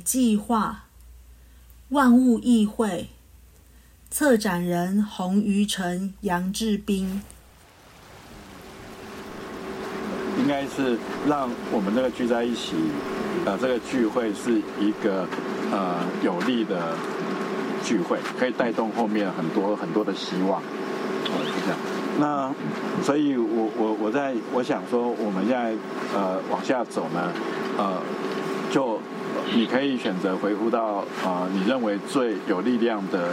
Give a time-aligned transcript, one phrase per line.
[0.00, 0.86] 计划，
[1.90, 3.10] 万物议会，
[4.10, 7.22] 策展人洪于成、杨志斌。
[10.38, 12.72] 应该是让我们这个聚在一起，
[13.44, 15.28] 呃，这个聚会是一个
[15.70, 16.96] 呃有利的
[17.84, 21.78] 聚会，可以带动后面很多很多的希望，哦，是这样。
[22.18, 22.54] 那
[23.02, 25.74] 所以我我我在我想说，我们现在
[26.14, 27.32] 呃往下走呢，
[27.76, 28.00] 呃，
[28.72, 28.98] 就
[29.54, 33.30] 你可以选择回复到啊你认为最有力量的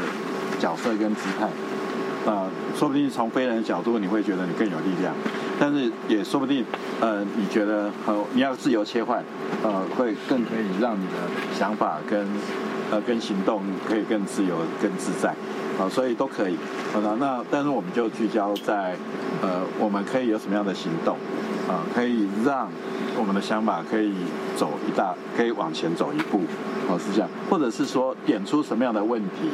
[0.60, 5.14] 角色跟姿态，啊，说不定从非人的角度，你会觉得你更有力量。
[5.60, 6.64] 但是也说不定，
[7.00, 9.24] 呃，你觉得呃你要自由切换，
[9.64, 11.14] 呃，会更可以让你的
[11.58, 12.28] 想法跟
[12.92, 15.34] 呃跟行动可以更自由、更自在，
[15.80, 16.58] 啊，所以都可以。
[16.94, 18.96] 好的，那但是我们就聚焦在
[19.42, 21.18] 呃，我们可以有什么样的行动，
[21.68, 22.70] 啊，可以让
[23.18, 24.14] 我们的想法可以
[24.56, 26.42] 走一大，可以往前走一步，
[26.88, 29.50] 哦，是这样，或者是说点出什么样的问题，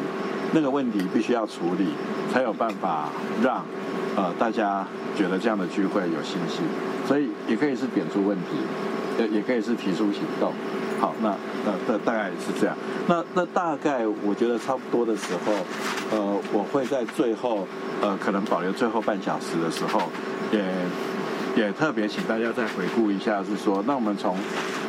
[0.54, 1.88] 那个问题必须要处理，
[2.32, 3.10] 才有办法
[3.42, 3.64] 让
[4.16, 4.86] 呃大家。
[5.16, 6.66] 觉得这样的聚会有信心，
[7.08, 8.58] 所以也可以是点出问题，
[9.20, 10.52] 也也可以是提出行动。
[11.00, 12.76] 好，那那那大概是这样。
[13.08, 15.54] 那那大概我觉得差不多的时候，
[16.12, 17.68] 呃，我会在最后，
[18.02, 20.02] 呃，可能保留最后半小时的时候，
[20.52, 24.38] 也也特别请大家再回顾一下，是说，那我们从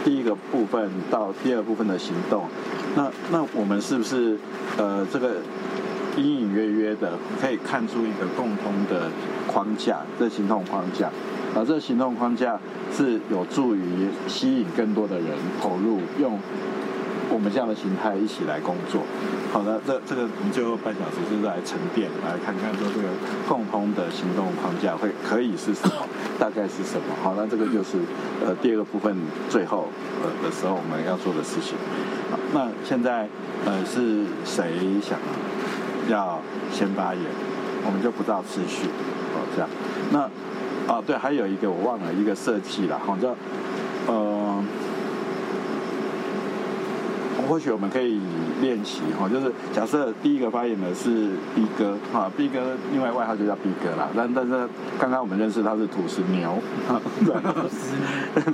[0.05, 2.47] 第一个部分到第二部分的行动，
[2.95, 4.39] 那那我们是不是
[4.77, 5.37] 呃这个？
[6.17, 9.11] 隐隐约约的可以看出一个共通的
[9.49, 11.11] 框架，这行动框架，
[11.55, 12.59] 啊，这个行动框架
[12.93, 15.29] 是有助于吸引更多的人
[15.63, 16.39] 投入，用
[17.31, 19.03] 我们这样的形态一起来工作。
[19.53, 23.09] 好的，这这个我们最后半小时就是来沉淀，来看看说这个
[23.49, 25.95] 共通的行动框架会可以是什么，
[26.41, 27.15] 大概是什么。
[27.23, 27.99] 好，那这个就是
[28.45, 29.17] 呃第二个部分
[29.49, 29.89] 最后
[30.23, 31.77] 呃的时候我们要做的事情。
[32.33, 33.29] 好，那现在
[33.65, 35.19] 呃是谁想？
[36.11, 36.39] 要
[36.71, 37.25] 先发言，
[37.87, 38.89] 我们就不照次序
[39.33, 39.71] 哦，这样。
[40.13, 40.29] 那
[40.87, 43.35] 啊对，还有一个我忘了一个设计了，好像
[44.07, 44.34] 呃。
[47.47, 48.21] 或许我们可以
[48.61, 52.61] 练习哈，就是假设第一个发言的是 B 哥哈，B 哥
[52.93, 54.09] 另外外号就叫 B 哥啦。
[54.17, 54.69] 但但是
[54.99, 56.59] 刚刚我们认识他是土石牛，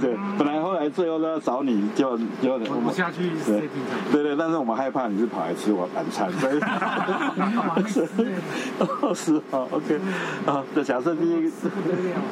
[0.00, 3.68] 对，本来后来最后都要找你，就就我们下去对
[4.12, 6.60] 对对，但是我们害怕你是跑来吃我晚餐，所 以
[7.86, 8.06] 是
[9.14, 10.00] 是啊，OK
[10.46, 11.48] 啊，就假设第一个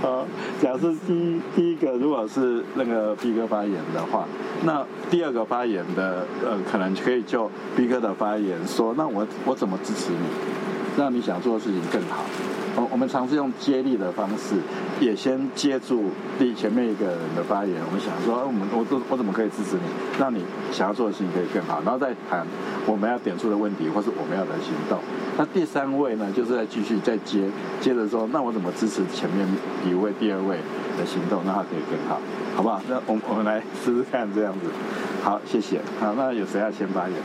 [0.08, 0.24] 啊，
[0.60, 4.24] 假设第一第一个如果是那个 B 哥发言的话，
[4.64, 6.26] 那第二个发言的。
[6.48, 10.18] 呃，可能可以就 B 哥的发言说，那我我怎么支持你，
[10.96, 12.24] 让你想做的事情更好？
[12.78, 14.54] 我我们尝试用接力的方式，
[15.00, 16.04] 也先接住
[16.38, 17.74] 第前面一个人的发言。
[17.84, 19.82] 我们想说，我们我我我怎么可以支持你，
[20.18, 21.82] 让你想要做的事情可以更好？
[21.84, 22.46] 然后再谈
[22.86, 25.00] 我们要点出的问题，或是我们要的行动。
[25.36, 27.50] 那第三位呢，就是在继续再接
[27.80, 29.44] 接着说，那我怎么支持前面
[29.84, 30.58] 一位、第二位
[30.96, 32.20] 的行动，让他可以更好？
[32.54, 32.80] 好不好？
[32.88, 34.70] 那我我们来试试看这样子。
[35.22, 35.80] 好，谢谢。
[35.98, 37.18] 好，那有谁要先发言？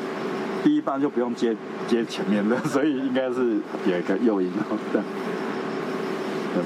[0.63, 1.55] 第一棒就不用接
[1.87, 4.77] 接前面的，所以应该是有一个诱因哦。
[6.53, 6.63] 对。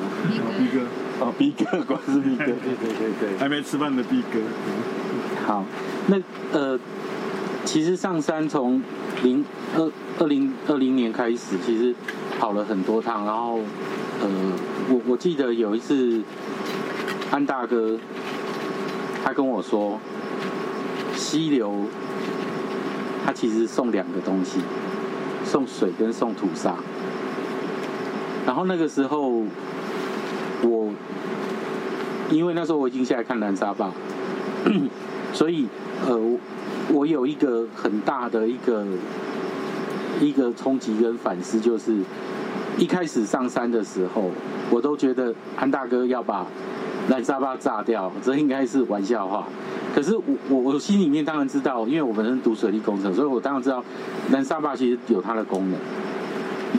[0.58, 2.46] B 哥，哦，B 哥，果然是 B 哥。
[2.46, 3.38] 对对对对。
[3.38, 4.40] 还没吃饭的 B 哥。
[5.46, 5.64] 好，
[6.08, 6.18] 那
[6.52, 6.80] 呃，
[7.64, 8.82] 其实上山从
[9.24, 9.46] 零
[9.76, 11.96] 二二零二零年开始，其实
[12.40, 13.60] 跑了很多趟，然后
[14.22, 14.28] 呃，
[14.90, 16.22] 我我记得有一次
[17.32, 17.98] 安大哥
[19.24, 20.00] 他跟我说。
[21.16, 21.74] 溪流，
[23.26, 24.60] 他其实送两个东西，
[25.44, 26.76] 送水跟送土沙。
[28.46, 29.42] 然后那个时候，
[30.64, 30.90] 我
[32.30, 33.92] 因为那时候我已经下来看南沙坝，
[35.34, 35.68] 所以
[36.06, 36.20] 呃，
[36.92, 38.86] 我有一个很大的一个
[40.20, 41.98] 一个冲击跟反思，就是
[42.78, 44.32] 一开始上山的时候，
[44.70, 46.46] 我都觉得安大哥要把
[47.08, 49.48] 南沙坝炸掉，这应该是玩笑话。
[49.96, 53.84] 可是我我我心里面当然知道，因为我本身读水利工程，所以我当然知道
[54.30, 55.80] 南沙坝其实有它的功能。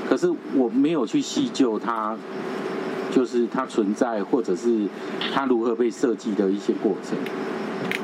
[0.09, 2.17] 可是我没有去细究它，
[3.11, 4.87] 就是它存在或者是
[5.35, 7.17] 它如何被设计的一些过程。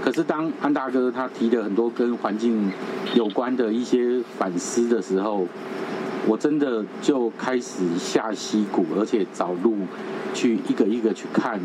[0.02, 2.70] 可是当安大哥他提的很多跟环境
[3.14, 5.46] 有关的一些反思的时候，
[6.26, 9.76] 我真的就开始下溪谷，而且找路
[10.34, 11.58] 去一个一个去看。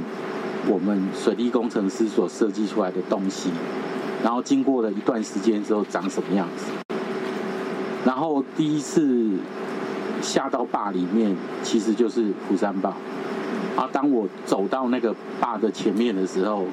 [0.67, 3.49] 我们水利工程师所设计出来的东西，
[4.23, 6.65] 然后经过了一段时间之后长什么样子？
[8.05, 9.31] 然后第一次
[10.21, 12.93] 下到坝里面，其实就是釜山坝。
[13.79, 16.65] 啊，当我走到那个坝的前面的时候，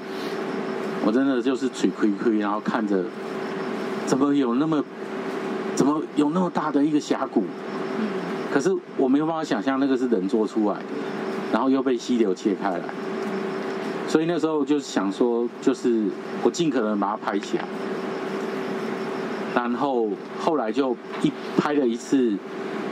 [1.05, 3.05] 我真的就是嘴亏亏，然后看着
[4.05, 4.85] 怎么有那么
[5.77, 7.45] 怎么有那么大的一个峡谷？
[8.53, 10.85] 可是我没有办法想象那个是人做出来的，
[11.53, 12.83] 然后又被溪流切开来，
[14.09, 16.07] 所以那时候就想说，就是
[16.43, 17.65] 我尽可能把它拍起来。
[19.55, 20.09] 然后
[20.41, 22.37] 后来就一拍了一次，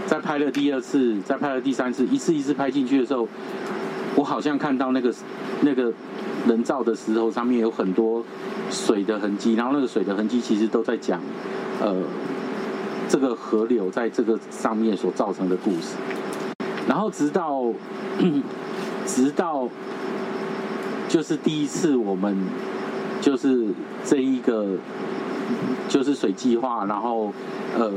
[0.06, 3.26] 再拍了第二次，再拍了第三次，一次一次拍进去的时候，
[4.16, 5.12] 我好像看到那个
[5.62, 5.92] 那个
[6.46, 8.24] 人造的石头上面有很多
[8.70, 11.20] 水的痕迹，然后那个水的痕迹其实都在讲，
[11.80, 11.96] 呃，
[13.08, 15.96] 这个河流在这个上面所造成的故事。
[16.86, 17.64] 然后直到
[19.06, 19.68] 直到
[21.08, 22.36] 就是第一次我们
[23.20, 23.66] 就是
[24.04, 24.76] 这一个。
[25.88, 27.32] 就是水计划，然后
[27.78, 27.90] 呃，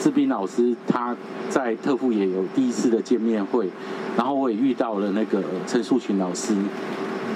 [0.00, 1.14] 志斌老师他
[1.50, 3.68] 在特富也有第一次的见面会，
[4.16, 6.54] 然后我也遇到了那个陈树群老师，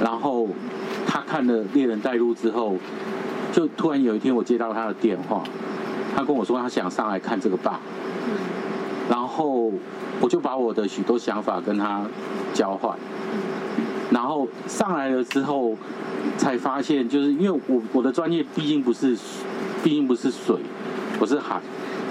[0.03, 0.49] 然后
[1.07, 2.77] 他看了《猎人带路》之后，
[3.53, 5.43] 就突然有一天我接到他的电话，
[6.17, 7.79] 他跟我说他想上来看这个坝，
[9.09, 9.71] 然后
[10.21, 12.07] 我就把我的许多想法跟他
[12.55, 12.97] 交换，
[14.11, 15.77] 然后上来了之后
[16.39, 19.17] 才发现，就是因为我我的专业毕竟不是。
[19.83, 20.57] 毕竟不是水，
[21.19, 21.61] 不是海，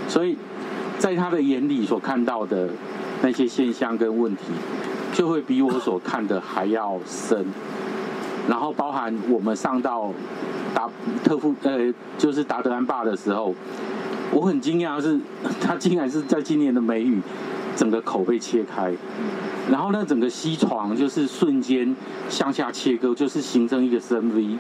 [0.08, 0.38] 所以
[0.98, 2.70] 在他的眼里所看到的
[3.22, 4.44] 那些现象跟问题，
[5.14, 7.46] 就会比我所看的还要深。
[8.48, 10.12] 然后包含我们上到
[10.74, 10.90] 达
[11.24, 13.54] 特富呃，就是达德安坝的时候，
[14.32, 15.20] 我很惊讶是，
[15.62, 17.22] 他竟然是在今年的梅雨，
[17.76, 18.92] 整个口被切开，
[19.70, 21.96] 然后呢，整个西床就是瞬间
[22.28, 24.58] 向下切割，就是形成一个深 V。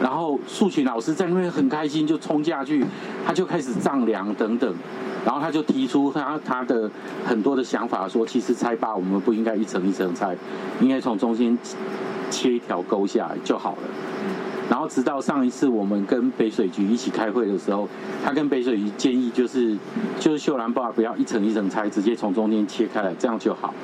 [0.00, 2.84] 然后素群老师在那边很开心，就冲下去，
[3.26, 4.74] 他就开始丈量等等，
[5.24, 6.90] 然后他就提出他他的
[7.26, 10.34] 很多的想法，说其实拆坝我们不应该一层一层拆，
[10.80, 11.56] 应该从中间
[12.30, 13.82] 切一条沟下来就好了。
[14.70, 17.86] 然后直到上一次我们跟北水局一起开会的时候，
[18.24, 19.76] 他跟北水局建议就是
[20.18, 23.74] 就是秀兰坝不要一层一层拆，直接从中间切开来，这样就好。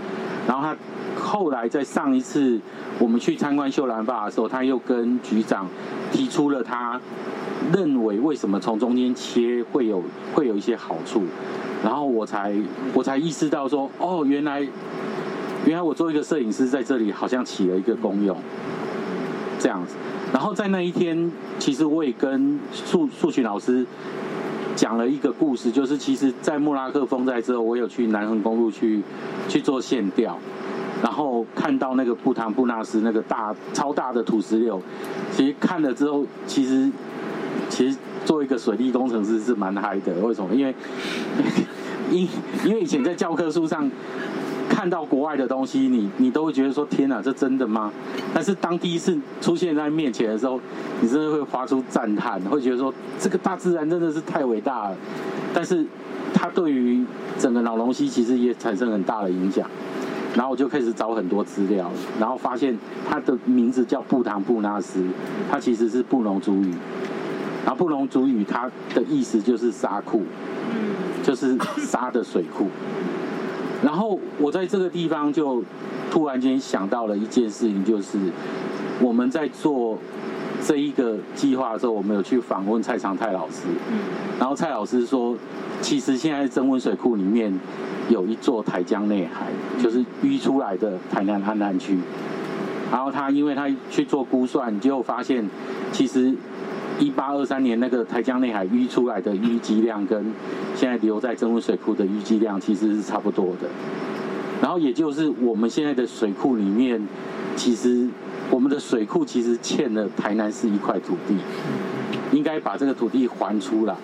[0.49, 0.75] 然后他。
[1.19, 2.61] 后来在上一次
[3.01, 5.67] 我们去参观秀兰坝的时候，他又跟局长
[6.13, 7.01] 提出了他
[7.75, 10.05] 认为为什么从中间切会有
[10.35, 11.25] 会有一些好处，
[11.83, 12.55] 然后我才
[12.93, 14.61] 我才意识到说，哦，原来
[15.65, 18.37] 原来我做一个摄影师在这里好像起了一个功用，
[19.67, 19.97] 这样子。
[20.33, 21.29] 然后在那一天，
[21.59, 23.85] 其实我也跟数数学老师
[24.77, 29.03] 讲了一个故事，就是其实，在莫拉克风灾之后，我有去南横公路去
[29.49, 30.39] 去做线调。
[31.03, 34.81] 然后看到那个布唐布纳斯那个大超大的土石流，
[35.33, 36.89] 其实看了之后，其实
[37.69, 40.15] 其实做一个水利工程师是蛮嗨的。
[40.21, 40.55] 为什么？
[40.55, 40.73] 因为
[42.13, 42.29] 因
[42.65, 43.91] 因为以前在教科书上
[44.77, 47.91] 看到国外的东西，你你都会觉得说天哪，这真的吗？
[48.35, 50.61] 但是当第一次出现在面前的时候，
[51.01, 54.97] 你真的会发出赞叹，会觉得说这个大自然真的是太伟大了。
[55.55, 55.83] 但是
[56.35, 57.03] 它对于
[57.39, 59.67] 整个老龙溪其实也产生很大的影响。
[60.35, 62.77] 然后我就开始找很多资料，然后发现
[63.09, 65.03] 它的名字叫布唐布纳斯，
[65.51, 66.75] 它其实是布农族语，
[67.65, 70.23] 然后布农族语它的意思就是沙库，
[71.25, 72.67] 就是沙的水库。
[73.85, 75.63] 然后我在这个地方就
[76.11, 78.19] 突然间想到了一件事情，就是
[79.01, 79.99] 我们在做
[80.65, 83.69] 这一个计划的时候，我们有去访问蔡长泰老师，
[84.39, 85.37] 然后蔡老师说，
[85.81, 87.59] 其实现在增温水库里面。
[88.09, 89.47] 有一座台江内海，
[89.83, 91.99] 就是淤出来的台南汉南区。
[92.89, 95.45] 然后他因为他去做估算，结果发现，
[95.91, 96.33] 其实
[96.99, 100.33] 一八二三年那个台江内海淤出来的淤积量，跟
[100.75, 103.69] 现在留在增温水库的淤积量其实是差不多的。
[104.63, 107.07] 然后也就是我们现在的水库里面，
[107.55, 108.09] 其实
[108.51, 111.37] 我们的水库其实欠了台南市一块土地，
[112.33, 113.95] 应该把这个土地还出来。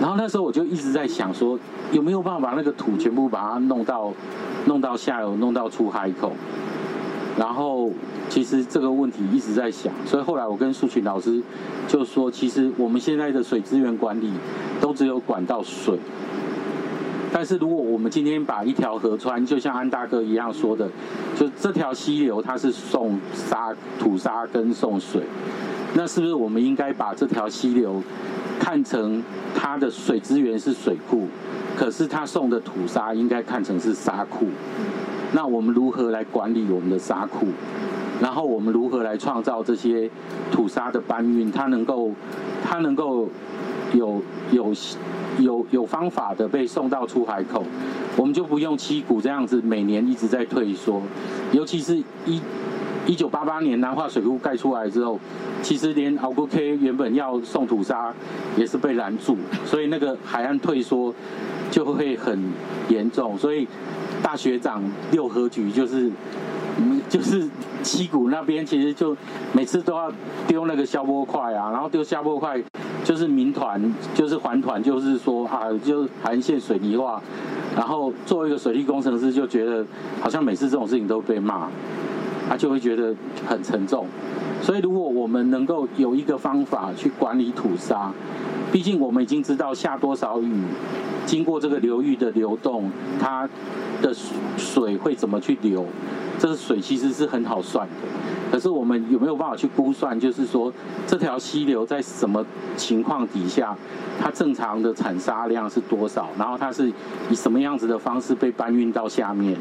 [0.00, 1.56] 然后那时候我就一直在想说，
[1.92, 4.12] 有没有办法把那个土全部把它弄到，
[4.66, 6.32] 弄到下游，弄到出海口。
[7.38, 7.90] 然后
[8.28, 11.42] 其实这个问题一直在想，所以后来我跟苏群老师
[11.88, 14.32] 就说，其实我们现在的水资源管理
[14.80, 15.98] 都只有管到水，
[17.32, 20.88] 但是如果我们今天把一条河川，就像安大哥一样说的，
[21.36, 25.22] 就这条溪流它是送沙土沙跟送水，
[25.94, 28.02] 那是不是我们应该把这条溪流？
[28.60, 29.20] 看成
[29.54, 31.26] 它的水资源是水库，
[31.76, 34.46] 可是它送的土沙应该看成是沙库。
[35.34, 37.48] 那我们如何来管理我们的沙库？
[38.22, 40.08] 然后我们如何来创造这些
[40.52, 41.50] 土沙的搬运？
[41.50, 42.12] 它能够，
[42.62, 43.28] 它能够
[43.92, 44.22] 有
[44.52, 44.72] 有
[45.40, 47.64] 有有方法的被送到出海口，
[48.16, 51.02] 我们就不用七股这样子每年一直在退缩。
[51.50, 52.40] 尤其是一
[53.04, 55.18] 一九八八年南化水库盖出来之后，
[55.60, 58.14] 其实连鳌沟 K 原本要送土沙
[58.56, 59.36] 也是被拦住，
[59.66, 61.12] 所以那个海岸退缩
[61.74, 62.40] 就会很
[62.88, 63.36] 严重。
[63.36, 63.66] 所以
[64.22, 66.08] 大学长六合局就是
[67.08, 67.50] 就是
[67.82, 69.16] 七股那边，其实就
[69.52, 70.08] 每次都要
[70.46, 72.62] 丢那个消波块啊，然后丢消波块
[73.02, 77.20] 就是民团就是环团，就是说啊，就海岸线水泥化。
[77.74, 79.84] 然后作为一个水利工程师，就觉得
[80.20, 81.66] 好像每次这种事情都被骂，
[82.48, 83.14] 他就会觉得
[83.46, 84.06] 很沉重。
[84.62, 88.12] 所以如果我们能够有一个方法去管理土沙，
[88.72, 90.62] 毕竟我们已经知道下多少雨，
[91.26, 93.48] 经过这个流域的流动，它
[94.00, 94.14] 的
[94.56, 95.84] 水会怎么去流，
[96.38, 98.33] 这个水其实是很好算的。
[98.54, 100.18] 可是我们有没有办法去估算？
[100.20, 100.72] 就是说，
[101.08, 102.46] 这条溪流在什么
[102.76, 103.76] 情况底下，
[104.20, 106.28] 它正常的产沙量是多少？
[106.38, 106.88] 然后它是
[107.28, 109.58] 以什么样子的方式被搬运到下面？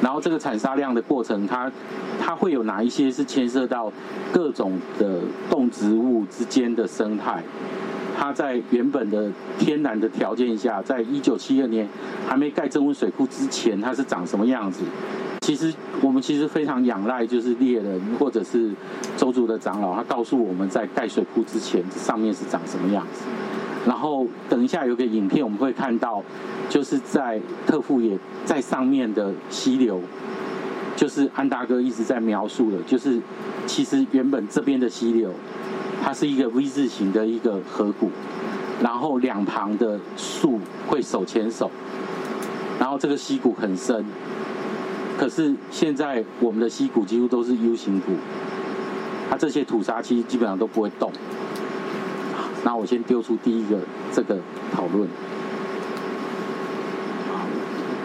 [0.00, 1.68] 然后这个产沙量的过程，它
[2.20, 3.92] 它会有哪一些是牵涉到
[4.32, 7.42] 各种的动植物之间的生态？
[8.18, 11.86] 它在原本的天然的条件下，在一九七二年
[12.26, 14.82] 还没盖增温水库之前，它是长什么样子？
[15.42, 18.72] 其实我们其实非常仰赖，就是猎人或者是
[19.16, 23.22] 周族的长老，他告诉我们在盖水库之前上面是长什么样子。
[23.86, 26.20] 然后等一下有个影片我们会看到，
[26.68, 30.00] 就是在特富野在上面的溪流，
[30.96, 33.20] 就是安大哥一直在描述的，就是
[33.66, 35.30] 其实原本这边的溪流，
[36.02, 38.10] 它是一个 V 字形的一个河谷，
[38.82, 41.70] 然后两旁的树会手牵手，
[42.78, 44.04] 然后这个溪谷很深。
[45.18, 48.12] 可是现在我们的溪谷几乎都是 U 型谷，
[49.30, 51.10] 它这些土沙其实基本上都不会动。
[52.62, 53.78] 那我先丢出第一个
[54.12, 54.38] 这个
[54.72, 55.08] 讨论。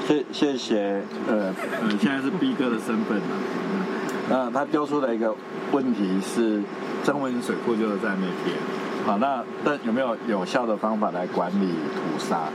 [0.07, 3.24] 谢谢谢，呃你，现在是 B 哥的身份了。
[4.31, 5.35] 那他丢出的一个
[5.73, 6.63] 问题是，
[7.03, 8.55] 增温水库就是在那边。
[9.05, 12.47] 好，那但有没有有效的方法来管理土沙？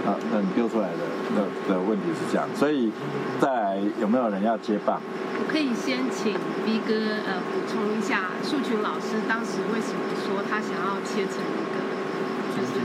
[0.00, 1.04] 啊，那你丢出来的
[1.36, 2.90] 的的问题是这样，所以
[3.38, 4.98] 再来有没有人要接棒？
[5.38, 6.32] 我可以先请
[6.64, 6.94] B 哥
[7.28, 11.78] 呃补充一下，树群老师当时为什么说他想要切成一个，
[12.56, 12.80] 就是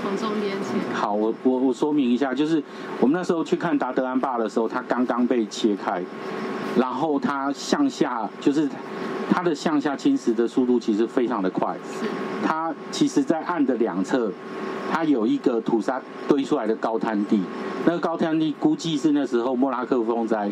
[0.00, 0.78] 从中间切。
[0.94, 2.62] 好，我我我说明一下，就是
[3.00, 6.00] 我们那时候去看达德安坝的时候，它刚刚被切开，
[6.78, 8.68] 然后它向下就是
[9.30, 11.76] 它的向下侵蚀的速度其实非常的快，
[12.44, 14.30] 它其实在岸的两侧。
[14.92, 17.40] 它有一个土沙堆出来的高滩地，
[17.86, 20.50] 那个高滩地估计是那时候莫拉克风灾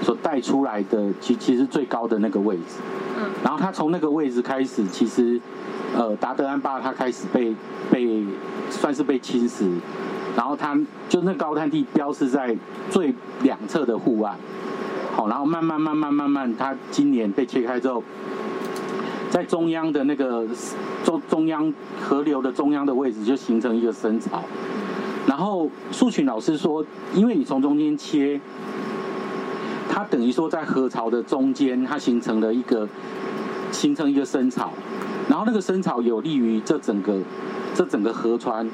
[0.00, 2.78] 所带出来的，其其实最高的那个位置。
[3.18, 3.28] 嗯。
[3.42, 5.40] 然后它从那个位置开始，其实，
[5.96, 7.52] 呃，达德安巴它开始被
[7.90, 8.24] 被
[8.70, 9.68] 算是被侵蚀，
[10.36, 12.56] 然后它就那高滩地标示在
[12.90, 13.12] 最
[13.42, 14.36] 两侧的护岸，
[15.12, 18.02] 好，然后慢慢慢慢慢慢，它今年被切开之后。
[19.30, 20.44] 在中央的那个
[21.04, 24.42] 中中央河流的中央的位置，就形成一个深槽。
[25.24, 28.40] 然后树群老师说，因为你从中间切，
[29.88, 32.88] 它等于说在河槽的中间，它形成了一个
[33.70, 34.72] 形成一个深槽。
[35.28, 37.16] 然后那个深槽有利于这整个
[37.72, 38.68] 这整个河川，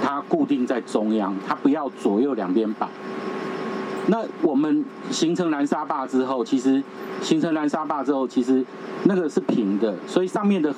[0.00, 2.86] 它固定在中央，它不要左右两边摆。
[4.08, 6.82] 那我们形成南沙坝之后，其实
[7.20, 8.64] 形成南沙坝之后，其实
[9.04, 10.72] 那个是平的，所以上面的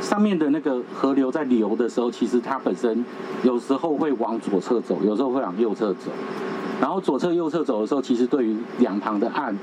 [0.00, 3.04] 上面的那个河流在流的时候，其实它本身
[3.42, 6.10] 有时候会往左侧走，有时候会往右侧走。
[6.80, 9.56] 然后左侧、右侧走的时候，其实对于两旁的岸，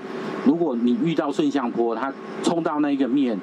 [0.46, 2.12] 如果你遇到顺向坡，它
[2.44, 3.40] 冲到那一个面，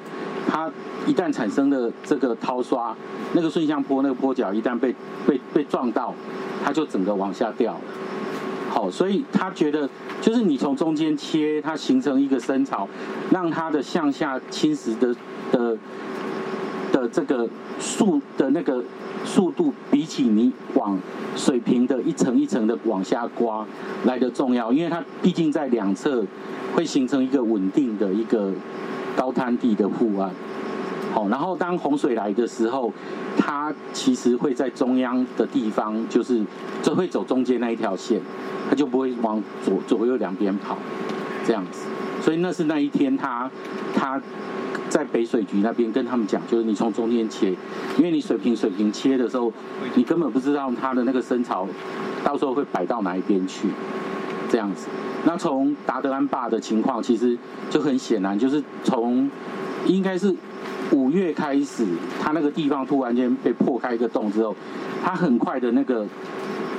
[0.47, 0.69] 它
[1.07, 2.95] 一旦产生的这个掏刷，
[3.33, 4.95] 那个顺向坡那个坡角一旦被
[5.25, 6.13] 被被撞到，
[6.63, 7.79] 它就整个往下掉了。
[8.73, 9.87] 好，所以他觉得
[10.19, 12.89] 就是你从中间切，它形成一个深槽，
[13.29, 15.15] 让它的向下侵蚀的
[15.51, 15.77] 的
[16.91, 17.47] 的这个
[17.79, 18.83] 速的那个
[19.23, 20.97] 速度，比起你往
[21.35, 23.63] 水平的一层一层的往下刮
[24.05, 26.25] 来的重要，因为它毕竟在两侧
[26.75, 28.51] 会形成一个稳定的一个
[29.15, 30.31] 高滩地的护岸。
[31.13, 32.91] 好，然后当洪水来的时候，
[33.37, 36.41] 它其实会在中央的地方，就是
[36.81, 38.19] 就会走中间那一条线。
[38.69, 40.77] 它就不会往左左右两边跑，
[41.45, 41.85] 这样子，
[42.21, 43.51] 所以那是那一天他
[43.93, 44.19] 他
[44.89, 47.49] 在北水局那边跟他们讲，就是你从中间切，
[47.97, 49.51] 因为你水平水平切的时候，
[49.95, 51.67] 你根本不知道它的那个深槽
[52.23, 53.67] 到时候会摆到哪一边去，
[54.49, 54.87] 这样子。
[55.25, 57.37] 那从达德安坝的情况其实
[57.69, 59.29] 就很显然，就是从
[59.85, 60.33] 应该是
[60.91, 61.85] 五月开始，
[62.21, 64.55] 它那个地方突然间被破开一个洞之后，
[65.03, 66.05] 它很快的那个。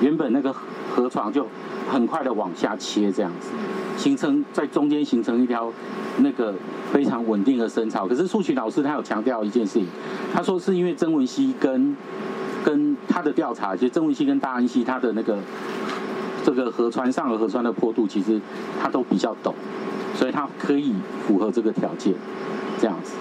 [0.01, 0.53] 原本那个
[0.93, 1.47] 河床就
[1.89, 3.51] 很快的往下切，这样子，
[3.97, 5.73] 形成在中间形成一条
[6.19, 6.53] 那个
[6.93, 8.07] 非常稳定的深槽。
[8.07, 9.87] 可是苏群老师他有强调一件事情，
[10.35, 11.97] 他说是因为曾文溪跟
[12.65, 15.39] 跟他的调查，就曾文溪跟大安溪他的那个
[16.45, 18.41] 这个河川上和河川的坡度，其实
[18.83, 19.53] 他都比较陡，
[20.13, 20.93] 所以他可以
[21.25, 22.13] 符合这个条件，
[22.81, 23.13] 这样子。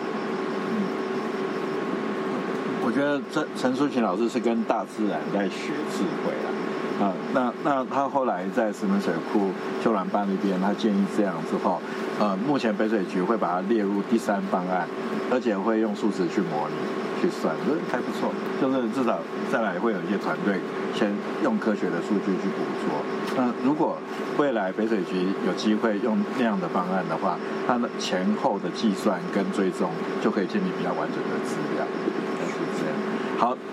[2.85, 6.49] 我觉得这陈淑琴老师是跟大自然在学智慧了。
[7.01, 9.49] 啊，那那他后来在石门水库
[9.83, 11.81] 修兰坝那边，他建议这样之后，
[12.19, 14.87] 呃，目前北水局会把它列入第三方案，
[15.31, 16.75] 而且会用数值去模拟、
[17.19, 18.31] 去算，这还不错。
[18.61, 19.17] 就是至少
[19.51, 20.59] 再来会有一些团队
[20.93, 21.11] 先
[21.43, 23.01] 用科学的数据去捕捉。
[23.35, 23.97] 那如果
[24.37, 29.89] 未来北水局有机会用那样的方案的话，它的前后的计算跟追踪
[30.21, 31.72] 就可以建立比较完整的资料。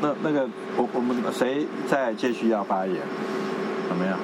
[0.00, 2.97] 好，那那个我我们谁再继续要发言？
[3.88, 4.19] 怎么样？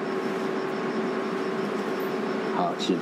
[2.57, 2.97] 好，请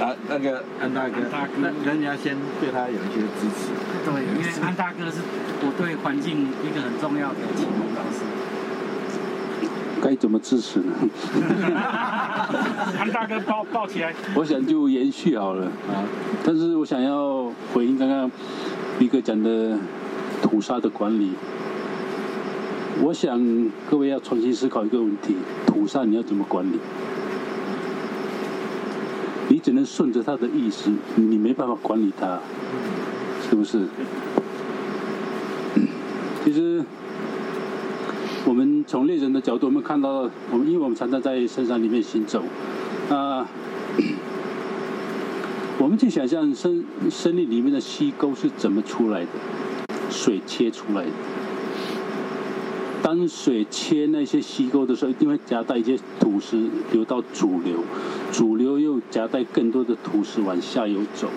[0.00, 1.14] 啊，那个安大哥，
[1.58, 3.70] 那那你要先对他有一些支持。
[4.04, 5.18] 对，因为安大哥是
[5.62, 8.20] 我对环境一个很重要的启蒙老师。
[10.02, 10.92] 该怎么支持呢？
[12.98, 14.14] 安大哥抱抱起来。
[14.34, 16.04] 我想就延续好了啊，
[16.44, 18.30] 但是我想要回应刚刚
[18.98, 19.78] 毕哥讲的
[20.42, 21.32] 屠杀的管理。
[23.02, 23.40] 我想
[23.90, 25.34] 各位要重新思考一个问题：
[25.66, 26.78] 土上你要怎么管理？
[29.48, 32.38] 你只能顺着他的意思，你没办法管理他，
[33.48, 33.86] 是不是？
[36.44, 36.84] 其实，
[38.44, 42.42] 我们从猎人的角度，我们看到，我们因为我们常常在深山里面行走，
[43.08, 43.48] 啊，
[45.78, 49.28] 我们去想象森森林里面的溪沟是怎么出来的，
[50.10, 51.10] 水切出来的。
[53.10, 57.82] 当水切那些溪沟的时候，一定会夹带一些土石流到主流，
[58.30, 61.28] 主流又夹带更多的土石往下游走。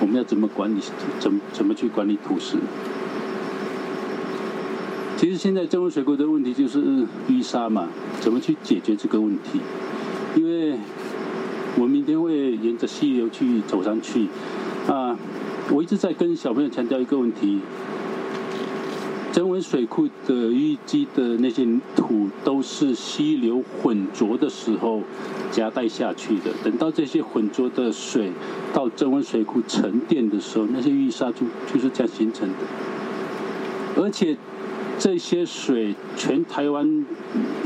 [0.00, 0.80] 我们要怎么管理？
[1.18, 2.58] 怎怎么去管理土石？
[5.16, 6.78] 其实现在中文水库的问题就是
[7.28, 7.88] 淤沙嘛，
[8.20, 9.58] 怎么去解决这个问题？
[10.36, 10.78] 因为
[11.76, 14.28] 我明天会沿着溪流去走上去，
[14.86, 15.18] 啊，
[15.72, 17.58] 我一直在跟小朋友强调一个问题。
[19.32, 21.66] 增温水库的淤积的那些
[21.96, 25.00] 土都是溪流混浊的时候
[25.50, 26.52] 夹带下去的。
[26.62, 28.30] 等到这些混浊的水
[28.74, 32.54] 到增温水库沉淀的时候，那些淤沙就就是这样形成的。
[33.96, 34.36] 而且
[34.98, 37.06] 这些水全台湾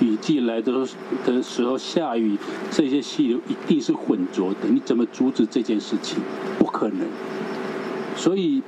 [0.01, 0.87] 雨季来的
[1.25, 2.39] 的时候下雨，
[2.71, 4.69] 这些溪流一定是混浊的。
[4.71, 6.19] 你怎么阻止这件事情？
[6.61, 7.09] 不可能。
[8.15, 8.63] 所以。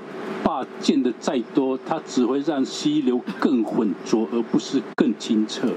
[0.80, 5.68] 建的再多，它只会让溪流更浑浊，而不是更清澈。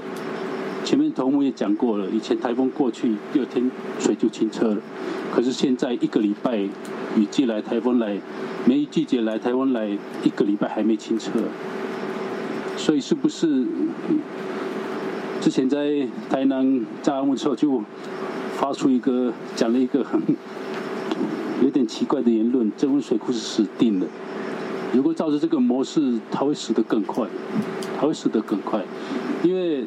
[0.84, 4.76] 前面头目也讲过了，以前台风过去，第二天水就清澈了。
[5.32, 8.18] 可是现在一个礼拜雨季来，台风来，
[8.66, 9.86] 梅雨季节来，台风来，
[10.24, 11.30] 一个礼拜还没清澈。
[12.76, 13.64] 所以是不是
[15.40, 17.80] 之前在台南炸案的时候就
[18.54, 20.20] 发出一个讲了一个很
[21.62, 22.72] 有点奇怪的言论？
[22.76, 24.06] 这温水库是死定了。
[24.92, 27.26] 如果照着这个模式，它会死得更快，
[27.98, 28.82] 它会死得更快，
[29.42, 29.86] 因为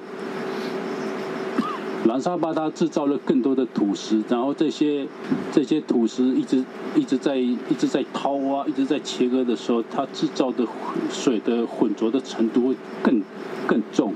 [2.06, 5.08] 蓝沙坝它制造了更多的土石，然后这些
[5.52, 6.64] 这些土石一直
[6.96, 10.66] 一直在一直在掏挖，一直在切割的时候，它制造的
[11.10, 13.22] 水的混浊的程度会更
[13.68, 14.14] 更重。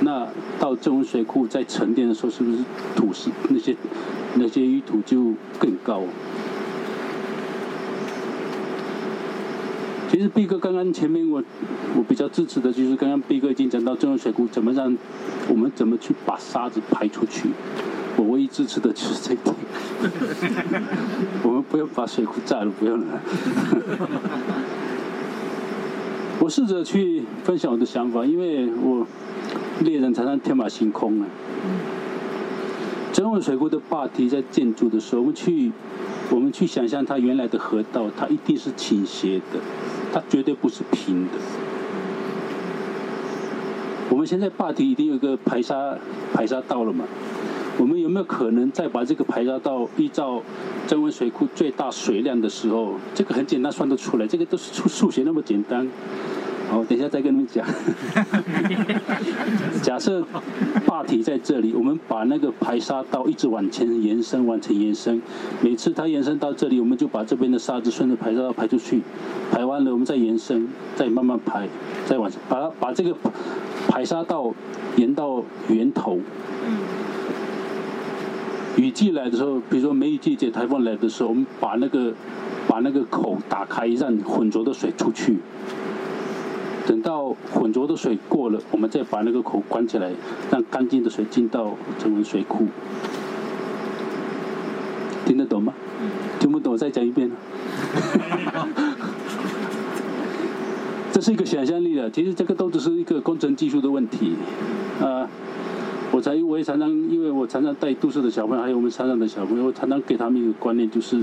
[0.00, 0.26] 那
[0.58, 2.58] 到这种水库在沉淀的时候，是不是
[2.96, 3.76] 土石那些
[4.34, 6.02] 那些淤土就更高？
[10.12, 11.42] 其实 B 哥刚刚前面我
[11.96, 14.94] 我比较支持的就是刚刚 B 哥已经讲到中央水库怎么让
[15.48, 17.48] 我们怎么去把沙子排出去，
[18.18, 19.56] 我唯一支持的就是这一点。
[21.42, 23.06] 我们不要把水库炸了，不要了。
[26.40, 29.06] 我试着去分享我的想法，因为我
[29.80, 31.26] 猎人常常天马行空啊。
[33.14, 35.72] 中文水库的坝体在建筑的时候，我们去
[36.28, 39.60] 我们去想象它原来的河道，它一定是倾斜的。
[40.12, 41.30] 它绝对不是平的。
[44.10, 45.96] 我们现在坝体已经有一个排沙
[46.34, 47.04] 排沙道了嘛？
[47.78, 50.42] 我们有没有可能再把这个排沙道依照
[50.86, 55.88] 增温水库最大水量的时候，这个很简单算得出来，这个都是数数学那么简单。
[56.72, 57.66] 好，等一下再跟你们讲。
[59.82, 60.24] 假设
[60.86, 65.20] 坝体在这里，我们把那个排沙道一直往前延伸，往前延伸。
[65.60, 69.02] 每次它延伸到这里，我们就把这边的沙子顺着排沙道排出去。
[69.50, 71.68] 排完了，我们再延伸，再慢慢排，
[72.06, 73.14] 再往把它把这个
[73.86, 74.54] 排沙道
[74.96, 76.18] 延到源头。
[78.78, 82.14] 雨季来的时候，比如说梅雨季节台风来的时候，我们把那个
[82.66, 85.36] 把那个口打开，让浑浊的水出去。
[86.86, 90.10] 等到浑浊的水过了，我们再把那个口关起来，
[90.50, 92.66] 让干净的水进到成文水库。
[95.24, 95.72] 听得懂吗？
[96.40, 97.30] 听不懂再讲一遍。
[101.12, 104.34] 这是一个想象力的，其实这个都只是一个工程技术的问题，
[105.00, 105.28] 啊。
[106.10, 111.18] 我才我也常常，因为我常常带都市的小朋友，还有我们山上的小朋友，我常常给他们一个观念，就是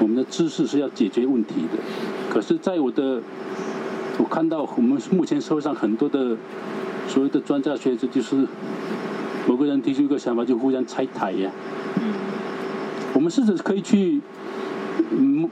[0.00, 1.78] 我们的知识是要解决问题的。
[2.28, 3.22] 可是，在我的
[4.18, 6.36] 我看到我们目前社会上很多的
[7.06, 8.46] 所谓的专家学者，就是
[9.46, 11.50] 某个人提出一个想法，就互相拆台呀。
[13.14, 14.20] 我们试着可以去，
[15.10, 15.48] 嗯，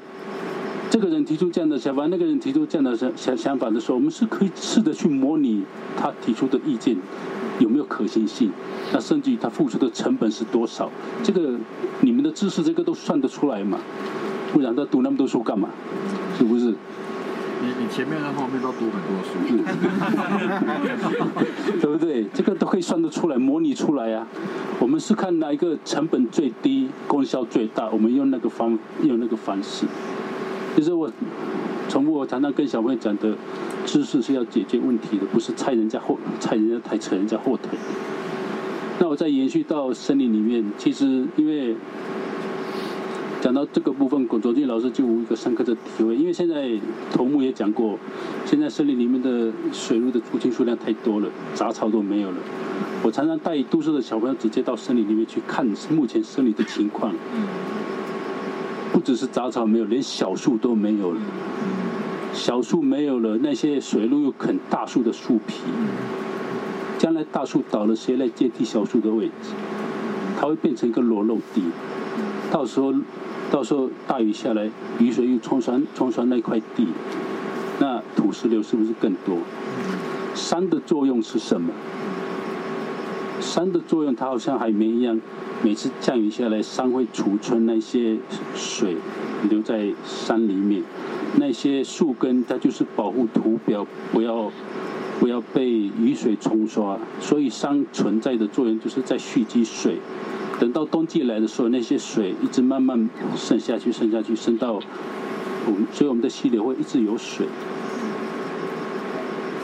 [0.91, 5.65] 这个人提出这样的想法，那个人提出这样的想想想法的时候，我们是可以试着去模拟
[5.97, 6.97] 他提出的意见。
[7.59, 8.53] 有没有可行性？
[8.93, 10.91] 那甚至于他付出的成本是多少？
[11.23, 11.55] 这个
[12.03, 13.79] 你们的知识这个都算得出来嘛？
[14.53, 15.71] 不然他读那么多书干嘛？
[16.37, 16.75] 是不是？
[17.63, 19.31] 你你前面和后面都读很多书，
[21.81, 22.25] 对不对？
[22.35, 24.27] 这个都可以算得出来，模拟出来啊。
[24.79, 29.87] 我们是看哪一个成本最低、功效最大，我们用那个方用那个方式。
[30.77, 31.11] 就是我
[31.89, 33.37] 从我常常跟小朋友讲的。
[33.87, 37.79] 知识是要解决问题的，不是踩人家后踩人家抬扯人家后腿。
[38.99, 41.77] 那我再延续到森林里面，其实因为
[43.47, 46.17] 讲到这个部分，龚卓俊老师就有一个深刻的体会。
[46.17, 46.69] 因为现在
[47.13, 47.97] 头目也讲过，
[48.45, 52.39] 现在森林里面的水路的出清数量太多了，杂草都没有了。
[53.05, 57.15] 我常常带都市的小朋友直接到森林里面去看目前森林的情况，
[58.93, 61.21] 不只是杂草没有，连小树都没有了。
[62.33, 65.63] 小树没有了，那些水路又啃大树的树皮，
[66.99, 69.53] 将来大树倒了，谁来接替小树的位置？
[70.37, 71.63] 它会变成一个裸露地。
[72.51, 72.93] 到时候，
[73.51, 76.89] 到时候大雨下来，雨水又冲刷冲刷那块地，
[77.79, 79.39] 那土石流是不是更多？
[80.35, 81.73] 山的作用是什么？
[83.41, 85.21] 山的作用，它好像海绵一样，
[85.63, 88.17] 每次降雨下来，山会储存那些
[88.55, 88.97] 水，
[89.49, 90.83] 留在山里面。
[91.39, 94.51] 那些树根，它就是保护土表，不要
[95.21, 96.99] 不要被雨水冲刷。
[97.21, 99.99] 所以山存在的作用就是在蓄积水，
[100.59, 107.47] 等到冬季来的时候，那些水一直慢慢渗下去，渗下去，渗到我们，所以我们的溪流会一直有水。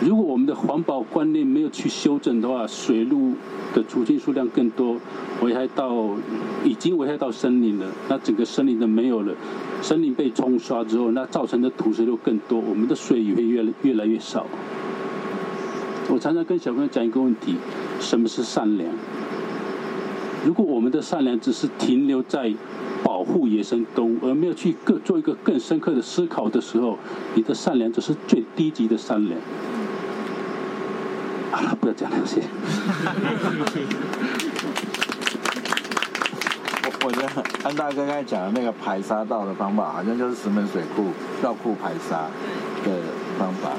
[0.05, 3.35] 如果我们的环保观念没有去修正的话，水路
[3.73, 4.97] 的储进数量更多，
[5.43, 6.09] 危害到
[6.65, 9.33] 已经危害到森林了，那整个森林都没有了。
[9.81, 14.45] 森林被冲刷之后，那造成的土石流更多，我们的水也会越来越来越少。
[16.11, 17.55] 我常常跟小朋友讲一个问题：
[18.01, 18.91] 什么是善良？
[20.45, 22.53] 如果我们的善良只是停留在
[23.05, 26.99] 保护野生动物，而没有去更做一个更深刻的思考的时候，
[27.35, 29.41] 你的善良只是最低级的善良。
[31.51, 32.43] 好了，不要讲那些。
[37.05, 37.29] 我觉得
[37.65, 41.07] 安大哥刚才讲的那个排沙道的方法，好像就是石门水库
[41.43, 42.29] 绕库排沙
[42.85, 42.91] 的
[43.39, 43.71] 方法。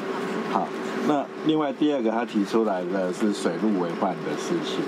[0.52, 0.68] 好，
[1.08, 4.84] 那另外第二个他提出来的是水路为患的事情。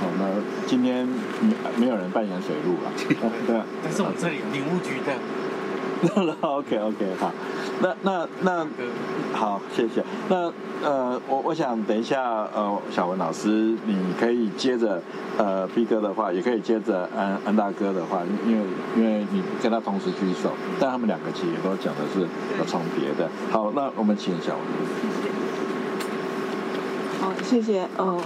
[0.00, 0.24] 好，那
[0.66, 2.92] 今天没没有人扮演水路了。
[3.46, 5.12] 对，但是我们这里领务局的。
[6.40, 7.32] OK OK 好，
[7.82, 8.64] 那那那
[9.32, 10.04] 好，谢谢。
[10.28, 12.22] 那呃，我我想等一下
[12.54, 13.48] 呃，小文老师
[13.84, 15.02] 你可以接着
[15.36, 18.64] 呃 B 哥的话，也可以接着安安大哥的话，因为
[18.96, 23.28] 因为你跟他同时举手，但他们两个其实都讲的是有重叠的。
[23.50, 24.62] 好，那我们请小文。
[27.20, 27.88] 好，谢谢。
[27.96, 28.16] 呃，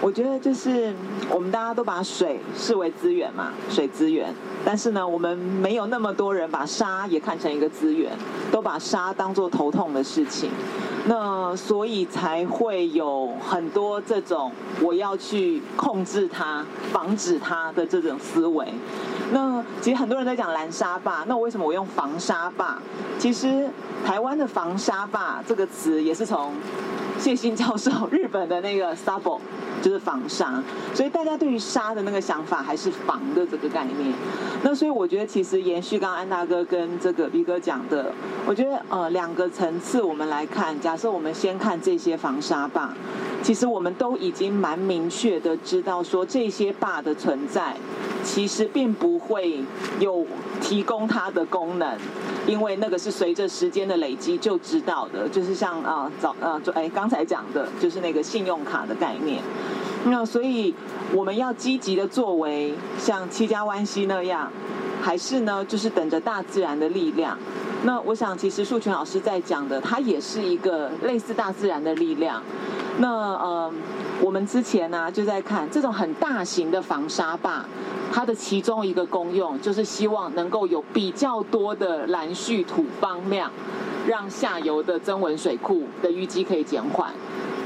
[0.00, 0.92] 我觉得就是
[1.30, 4.34] 我们大家都把水视为资源嘛，水资源。
[4.64, 8.12] 但是呢，我们没有那么多人把沙也看成一个资源，
[8.50, 10.50] 都把沙当做头痛的事情，
[11.06, 18.66] 那所以才会有很多这种我要去控制它、防止它的这种思维。
[19.32, 22.78] 那其实很多人在讲蓝沙坝，那为什么我用防沙坝？
[23.18, 23.68] 其实
[24.04, 26.52] 台湾的防沙坝这个词也是从
[27.18, 29.38] 谢欣教授日本的那个 Sabo。
[29.82, 30.62] 就是防沙，
[30.94, 34.12] 所以大家对于沙的那个想法还是防的这个概念。
[34.62, 38.12] 那所以我觉得，其实延续刚安大哥跟这个 B 哥讲的，
[38.46, 40.78] 我觉得呃两个层次我们来看。
[40.78, 42.94] 假设我们先看这些防沙坝，
[43.42, 47.74] 其实我们都已经蛮明确的知道说，这些坝的存在
[48.22, 49.64] 其实并不会
[49.98, 50.24] 有
[50.60, 51.98] 提供它的功能。
[52.44, 59.42] 因为那个是随着时间的累积就知道的，就是像啊早呃就哎刚刚才讲的，就是那个信用卡的概念。
[60.04, 60.72] 那所以
[61.12, 64.48] 我们要积极的作为，像七家湾溪那样，
[65.02, 67.36] 还是呢，就是等着大自然的力量。
[67.82, 72.40] 那我想，其实树群老师在讲的，它也是一个类似大自然的力量。
[72.98, 73.72] 那呃，
[74.20, 77.64] 我们之前呢就在看这种很大型的防沙坝，
[78.12, 83.50] 它的其中一个功用就是希望能够有比较多的蓝蓄土方量，
[84.06, 87.10] 让下游的增文水库的淤积可以减缓。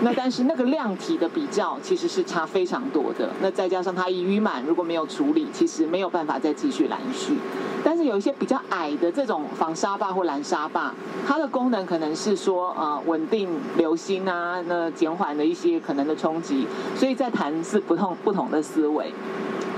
[0.03, 3.31] 那但是那个量体的比较其实是差非常多的。
[3.41, 7.39] 那再加上它一淤满，如果没有处理，其实没有办法再继续拦蓄。
[7.83, 10.93] 但是有一些比较矮的这种防沙坝或拦沙坝，
[11.27, 16.67] 它的功能可能是说呃稳定流星啊，那减缓了一些可能的冲击。
[16.95, 19.11] 所以在谈是不同不同的思维。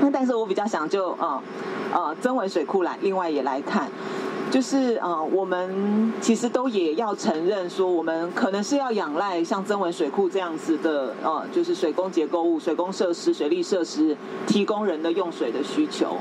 [0.00, 1.40] 那但是我比较想就呃
[1.92, 3.88] 呃增文水库来另外也来看。
[4.50, 16.16] 就是啊，我们其实都也要承认说，我们可能是要仰赖像增文水库这样子的呃，就是水工结构物、水工设施、水利设施提供人的用水的需求。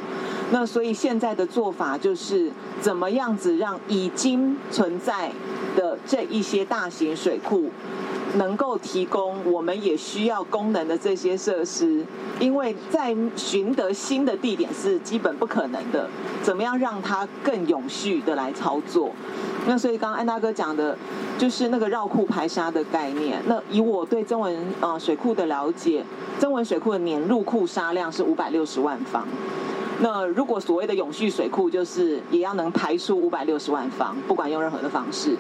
[0.52, 5.32] 那所以现在的做法就是怎么样子让已经存在
[5.76, 7.70] 的这一些大型水库。
[8.36, 12.06] 能够提供我们也需要功能的这些设施，
[12.40, 16.10] 因为在寻得新的地点是基本不可能的。
[16.44, 19.12] 怎么样让它更永续的来操作？
[19.68, 20.98] 那所以刚刚安大哥讲的，
[21.38, 23.42] 就是那个绕库排沙的概念。
[23.48, 26.04] 那以我对增文呃水库的了解，
[26.40, 29.28] 增文水库的年入库沙量是五百六十万方。
[30.00, 35.36] 那如果所谓的永续水库，就是也要能排出五百六十万方，不管用任何的方式。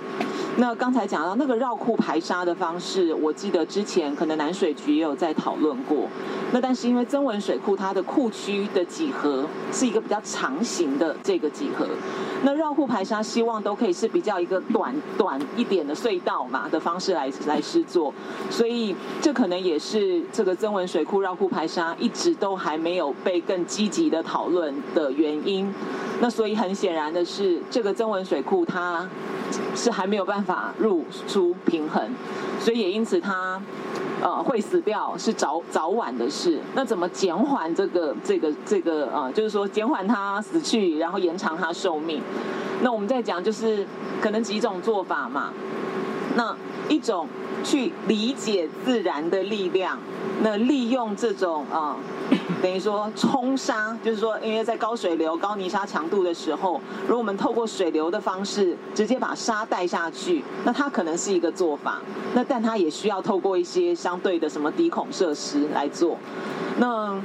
[0.57, 6.07] 那刚才讲到那个绕库排沙的方式，我记得之前可能南水局也有在讨论过。
[6.51, 11.85] 那但是因为增文水库它的库区的几何是一个比较长形的这个几何，
[12.43, 18.13] 那绕库排沙希望都可以是比较一个短短一点的隧道嘛的方式来来施作，
[18.49, 25.73] 所以这可能也是这个增文水库绕库排沙一直都还没有被更积极的讨论的原因。
[26.19, 29.07] 那所以很显然的是，这个增文水库它
[29.75, 32.03] 是还没有办法入出平衡，
[32.59, 33.61] 所以也因此它。
[34.19, 36.59] 呃，会死掉是早早晚的事。
[36.73, 42.19] 那怎么减缓这个这个这个呃，就是说减缓它死去，然后延长它寿命？
[42.81, 43.85] 那我们在讲就是
[44.21, 45.51] 可能几种做法嘛。
[46.35, 46.55] 那
[46.87, 47.27] 一种
[47.63, 49.97] 去理解自然的力量，
[50.41, 51.95] 那利用这种啊。
[52.61, 61.99] 等于说冲沙，就是说，因为在高水流、高泥沙强度的时候，如果我们透过水流的方式直接把沙带下去，那它可能是一个做法。
[62.33, 66.17] 那但它也需要透过一些相对的什么低孔设施来做。
[66.77, 67.15] 那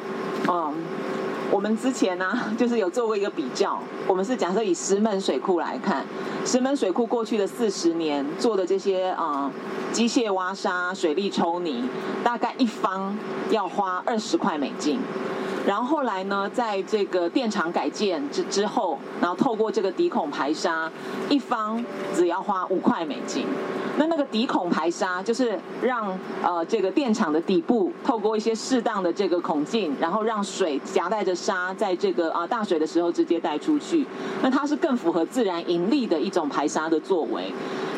[0.49, 0.73] 嗯，
[1.53, 3.79] 我们之前呢， 就是有做过一个比较。
[4.07, 6.03] 我们是假设以石门水库来看，
[6.47, 9.51] 石门水库过去的四十年做的这些啊
[9.93, 11.85] 机械挖沙、水利抽泥，
[12.25, 13.15] 大概一方
[13.51, 14.99] 要花二十块美金。
[15.67, 20.91] 然后后来呢，在这个电厂改建之之后，然后透过这个底孔排沙，
[21.29, 23.47] 一方只要花五块美金。
[23.99, 34.07] 那那个底孔排沙，就是让呃这个电厂的底部透过一些适当的这个孔径，然后让水夹带着沙，在这个啊大水的时候直接带出去。
[34.43, 37.53] 那它是更符合自然盈利的一种排沙的作为。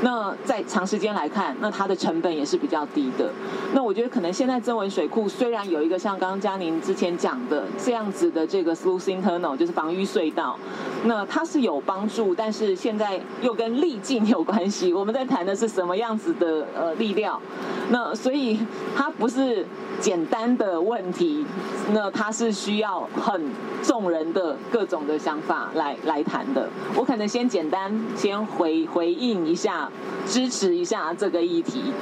[0.04, 3.30] 那在长时间来看，那它的成本也是比较低的。
[3.72, 10.58] 那我觉得可能现在增文水库虽然有一个像刚刚嘉宁之前讲的这样子的这个 sluicing tunnel，就是防淤隧道，
[11.04, 14.92] 那它是有帮助，但是现在又跟力径有关系。
[14.92, 17.40] 我们在谈的是什么样子的呃力量？
[17.88, 18.58] 那所以
[18.94, 19.66] 它不是
[20.00, 21.46] 简单的问题，
[21.94, 23.42] 那它是需要很
[23.82, 26.68] 众人的各种的想法来来谈的。
[26.94, 29.90] 我可能先简单先回回应一下。
[30.26, 31.92] 支持一下这个议题。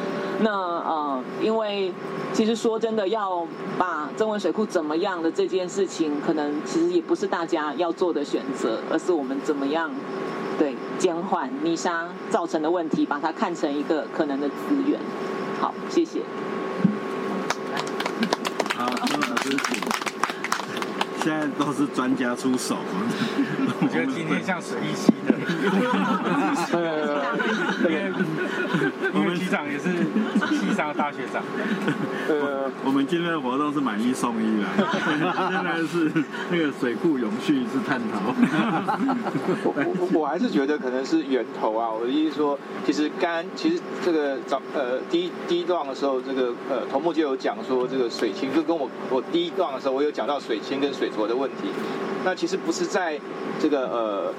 [0.40, 1.92] 那呃，因为
[2.32, 3.46] 其实说真的，要
[3.78, 9.90] 把增文水库怎么样的这件事情，可能其实也不是大家要做的选择，而是我们怎么样
[10.58, 14.98] 对减缓泥沙造成的问题，把它看成一个可能的资源。
[15.60, 16.22] 好，谢谢。
[18.74, 19.56] 好，张 老师，
[21.22, 22.76] 现在都是专家出手。
[23.82, 25.34] 我觉得今天像水一期的。
[29.14, 29.90] 我们机长也是
[30.56, 31.42] 系上的大学长。
[32.28, 34.68] 呃，我们今天的活动是买一送一啦。
[35.50, 36.10] 现在是
[36.50, 38.32] 那个水库永续是探讨。
[39.64, 41.90] 我我还是觉得可能是源头啊。
[41.90, 51.68] 我的意思说，其实干其实这个早呃第一第一段的时候，这个呃头目就有讲说这个水清，就跟我我第一段的时候，我有讲到水清跟水浊的问题。
[52.24, 53.18] 那其实不是在
[53.60, 54.34] 这个个呃。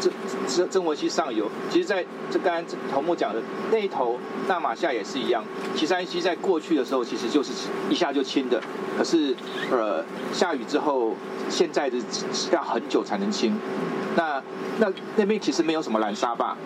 [0.00, 0.10] 这
[0.48, 5.44] 这曾文溪上游，其实在这刚刚头目讲的那一头大马下也是一样，
[5.76, 7.52] 岐山溪在过去的时候其实就是
[7.90, 8.58] 一下就清的，
[8.96, 9.36] 可是
[9.70, 10.02] 呃
[10.32, 11.14] 下雨之后，
[11.50, 11.98] 现在的
[12.50, 13.54] 要很久才能清。
[14.16, 14.42] 那
[14.78, 16.56] 那那边其实没有什么拦沙坝，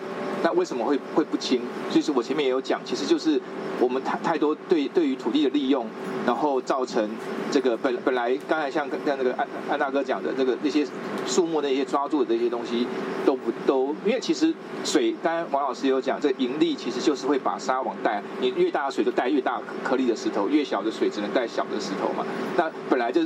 [0.45, 1.59] 那为什么会会不清？
[1.89, 3.41] 就是我前面也有讲，其实就是
[3.79, 5.87] 我们太太多对对于土地的利用，
[6.23, 7.09] 然后造成
[7.51, 10.85] 这个本本来刚才像像那个安安大哥讲的这个那些
[11.25, 12.85] 树木那些抓住的这些东西
[13.25, 14.53] 都不都，因为其实
[14.83, 22.23] 水，刚才王老师有讲，这个盈利其实就是会把沙往带，你越大的水就带越大颗粒的石头，越小的水只能带小的石头嘛。
[22.55, 23.21] 那本来就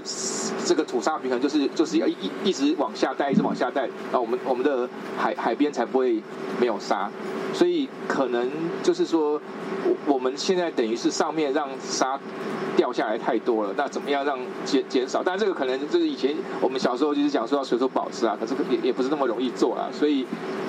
[0.65, 3.89] 这个土沙平衡就是就是要一一直往下带，一直往下带。
[4.13, 6.21] 那我们我们的海海边才不会
[6.61, 7.08] 没有沙，
[7.53, 8.49] 所以可能
[8.83, 9.41] 就是说，
[10.05, 12.19] 我们现在等于是上面让沙
[12.79, 15.21] 掉下来太多了，那怎么样让减减少？
[15.21, 20.25] 但这个可能就是以前我们小时候就是讲说要随手保持啊，可是也也不是那么容易做啊，所以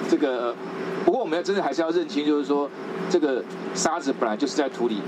[0.09, 0.53] 这个
[1.05, 2.69] 不过我们要真的还是要认清，就是说
[3.09, 3.41] 这个
[3.75, 5.01] 沙子本来就是在土里，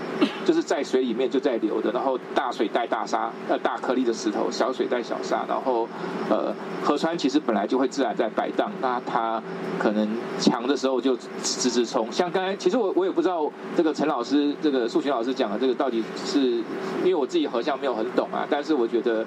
[0.44, 5.88] 就是在水里面就在流的，然后大水带大沙，呃大颗粒的石头，小水带小沙，然后
[6.30, 9.42] 呃河川其实本来就会自然在摆荡，那它
[9.76, 12.06] 可能强的时候就直直冲。
[12.12, 16.62] 像刚才其实我我也不知道这个陈老师这个数学老师讲的这个到底是
[17.00, 19.24] 因为我自己河象没有很懂啊，但是我觉得。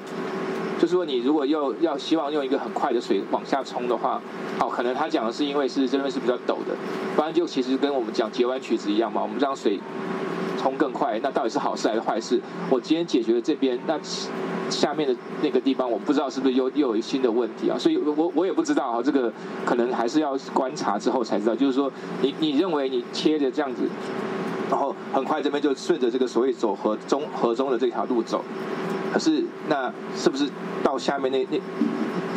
[0.78, 4.22] 就是说，你如果要要希望用一个很快的水往下冲的话，
[4.60, 6.76] 哦，可能他讲的是因为是这边是比较陡的，
[7.16, 9.22] 不然就其实跟我们讲截弯曲直一样嘛。
[9.24, 9.80] 我们让水
[10.60, 12.42] 冲更快，那到底是好事还是坏事？
[12.70, 13.98] 我今天解决了这边，那
[14.70, 17.80] 下面的那个地方，我不知道是不是又又有新的问题啊？
[17.80, 19.32] 所以我我也不知道啊，这个
[19.66, 21.56] 可能还是要观察之后才知道。
[21.56, 21.90] 就是说，
[22.22, 23.84] 你你认为你切的这样子，
[24.70, 28.44] 然后很快这边就顺着这个所谓走河中河中的这条路走。
[29.14, 30.50] 可是，那是不是
[30.84, 31.58] 到下面那那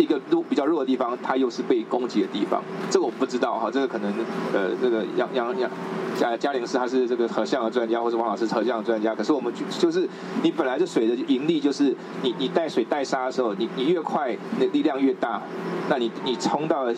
[0.03, 2.63] 一个弱比较弱的地方，它又是被攻击的地方？
[2.91, 4.13] 这个我不知道哈，这个可能
[4.53, 5.71] 呃，这个杨杨杨
[6.17, 9.15] 嘉嘉玲是他是这个河象的专家，或者王老师河象的专家。
[9.15, 10.09] 可是我们就是
[10.43, 15.43] 你本来这水的盈利，就是你你带水带沙的时候，你你越快，那力量越大。
[15.89, 16.93] 那你你冲到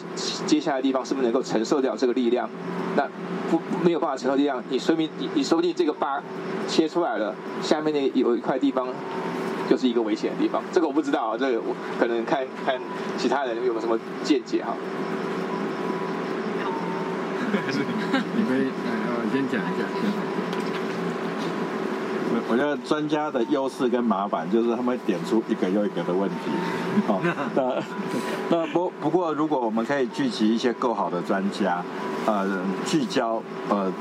[0.47, 2.49] 接下来的地方，是不是能够承受掉这个力量？
[2.97, 3.07] 那
[3.51, 6.23] 不没有办法承受力量，你说明你你说不定这个疤
[6.67, 8.89] 切出来了，下面那有一块地方。
[9.71, 12.77] 就是一个危险的地方，这个我不知道啊，这个我可能看看
[13.17, 14.75] 其他人有没有什么见解哈。
[18.35, 19.85] 你可以呃先讲一下。
[22.33, 26.51] 我我觉得专家的优势跟麻烦就是他们会点出一个又一个的问题。
[27.07, 27.21] 好，
[27.57, 27.83] 那
[28.49, 31.83] 那不不过如果我们可以聚集一些够好的专家，
[32.27, 32.47] 呃，
[32.87, 33.93] 聚焦呃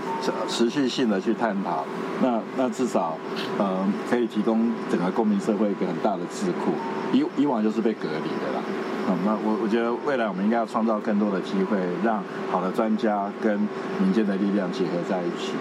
[0.48, 1.84] 持续性的去探讨。
[2.22, 3.18] 那那至少，
[3.58, 6.74] 呃，可以提供整个公民社会一个很大的智库。
[7.12, 8.62] 以以往就是被隔离的啦。
[9.08, 13.58] 嗯，那我我觉得未来我们应该要创造更多的机会，让好的专家跟
[14.00, 15.54] 民间的力量结合在一起。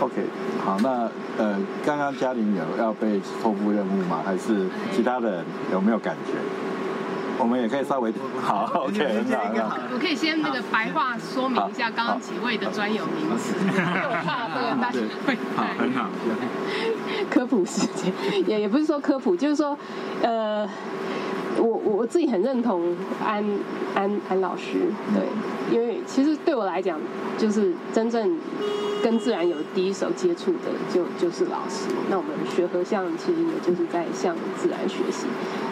[0.00, 0.24] OK，
[0.64, 1.06] 好，那
[1.38, 4.20] 呃，刚刚嘉玲有要被托付任务吗？
[4.24, 6.32] 还是其他人有没有感觉？
[7.38, 8.12] 我们也可以稍微
[8.42, 9.24] 好，OK，很
[9.66, 9.78] 好。
[9.94, 16.10] 我可以先那个白话说明一下刚刚几位的专有名词，因为我怕这个大家会好很好。
[17.30, 18.12] 科普时间
[18.46, 19.74] 也也不是说科普，就是说，
[20.20, 20.68] 呃，
[21.56, 23.42] 我我自己很认同安
[23.94, 25.24] 安安老师，对，
[25.74, 26.98] 因为其实对我来讲，
[27.38, 28.38] 就是真正
[29.02, 31.88] 跟自然有第一手接触的，就就是老师。
[32.08, 35.26] 那我们学合相，其实也就是在向自然学习。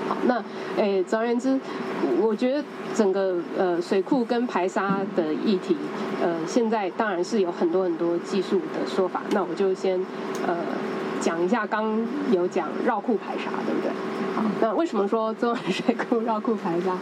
[0.09, 0.43] 好，那
[0.77, 1.59] 诶，总而言之，
[2.21, 2.64] 我觉得
[2.95, 5.77] 整个呃水库跟排沙的议题，
[6.23, 9.21] 呃，现在当然是有很多很多技术的说法。
[9.33, 10.01] 那我就先
[10.47, 10.57] 呃
[11.21, 12.01] 讲一下，刚
[12.33, 13.91] 有讲绕库排沙，对不对？
[14.35, 16.97] 好，那为什么说中文水库绕库排沙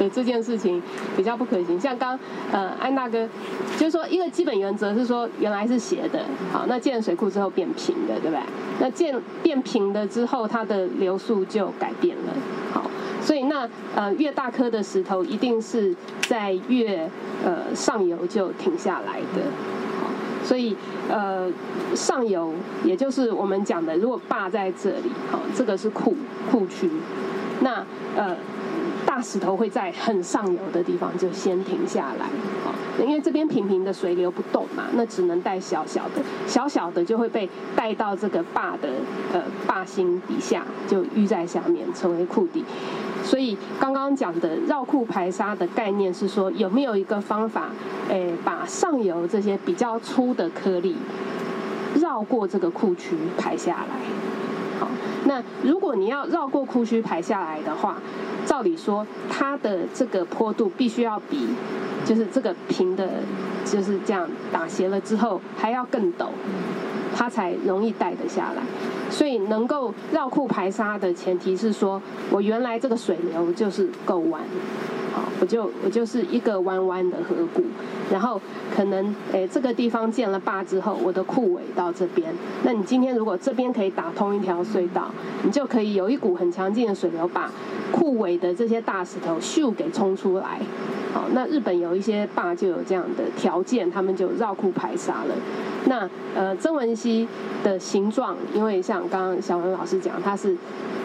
[0.00, 0.82] 的这件事情
[1.16, 1.78] 比较不可行？
[1.78, 2.18] 像刚
[2.50, 3.28] 呃安大哥
[3.78, 8.40] 就是说，一个基本原则是说，原来是斜的，好，那建水库之后变平的，对不对？
[8.80, 12.32] 那建变平的之后，它的流速就改变了。
[12.72, 17.08] 好，所以那呃越大颗的石头，一定是在越
[17.44, 19.42] 呃上游就停下来的。
[20.00, 20.08] 好，
[20.42, 20.74] 所以
[21.10, 21.46] 呃
[21.94, 22.54] 上游
[22.84, 26.16] 也就是我们讲的，如果坝在这里，好，这个是库
[26.50, 26.88] 库区，
[27.60, 27.84] 那
[28.16, 28.34] 呃
[29.06, 32.26] 大石头会在很上游的地方就先停下来。
[32.64, 32.74] 好。
[33.00, 38.88] 因为这边平平的水流不动嘛，那只能带小小的，小小的就会被带到这个坝的
[39.32, 42.62] 呃坝心底下，就淤在下面成为库底。
[43.24, 47.70] 所以刚刚讲的绕库排沙的概念是说，有没有一个方法，
[48.10, 50.96] 诶，把上游这些比较粗的颗粒
[51.94, 53.96] 绕过这个库区排下来？
[54.80, 54.88] 好，
[55.26, 57.98] 那如果你要绕过库区排下来的话，
[58.46, 61.50] 照理说它的这个坡度必须要比
[62.04, 63.08] 就是这个平的，
[63.64, 66.28] 就是这样打斜了之后还要更陡，
[67.14, 68.62] 它才容易带得下来。
[69.10, 72.00] 所以能够绕库排沙的前提是说，
[72.30, 74.40] 我原来这个水流就是够弯，
[75.12, 77.62] 好，我就我就是一个弯弯的河谷，
[78.10, 78.40] 然后
[78.74, 82.32] 可能诶这个地方建了坝之后，我的库尾到这边，
[82.62, 85.10] 那你今天如果这边可以打通一条隧道，
[85.42, 87.50] 你就可以有一股很强劲的水流把
[87.90, 90.60] 库尾的这些大石头咻给冲出来。
[91.12, 95.34] 好，那日本有一些坝就有这样的条件，他们就绕库排沙了。
[95.86, 97.26] 那呃，曾文溪
[97.64, 100.56] 的形状，因为像刚刚小文老师讲，它是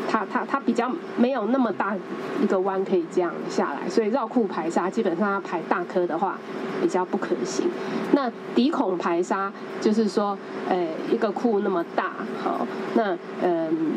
[0.09, 1.95] 它它它比较没有那么大
[2.41, 6.37] 一个弯可以这样下来，所以绕库排沙基本上要排大颗的话
[6.81, 7.65] 比较不可行。
[8.11, 10.37] 那底孔排沙就是说，
[10.69, 13.93] 呃，一个库那么大，好，那嗯，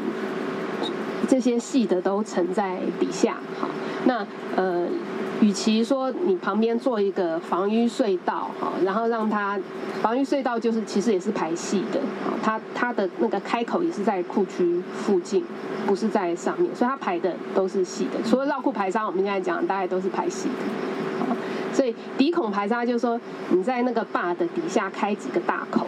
[1.29, 3.69] 这些细的都沉在底下，好，
[4.05, 4.27] 那
[4.57, 4.87] 呃。
[5.41, 9.59] 与其说你旁边做一个防御隧道，哈，然后让它
[10.03, 15.45] 防御隧道就是其实也是排细的，啊，它它的那个开口也是在库区附近，
[15.87, 18.21] 不是在上面，所以它排的都是细的。
[18.29, 21.37] 除了绕库排沙，我们现在讲大概都是排细的，啊，
[21.73, 23.21] 所以底孔排沙就是说
[23.51, 25.87] 你在那个坝的底下开几个大口。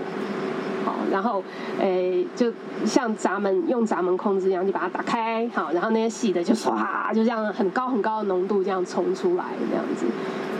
[1.10, 1.42] 然后，
[1.80, 2.52] 诶，就
[2.84, 10.06] 像闸门用闸门控制一样，就把它打开，好，然后那些细的就唰，就这样很高很高的浓度这样冲出来，这样子。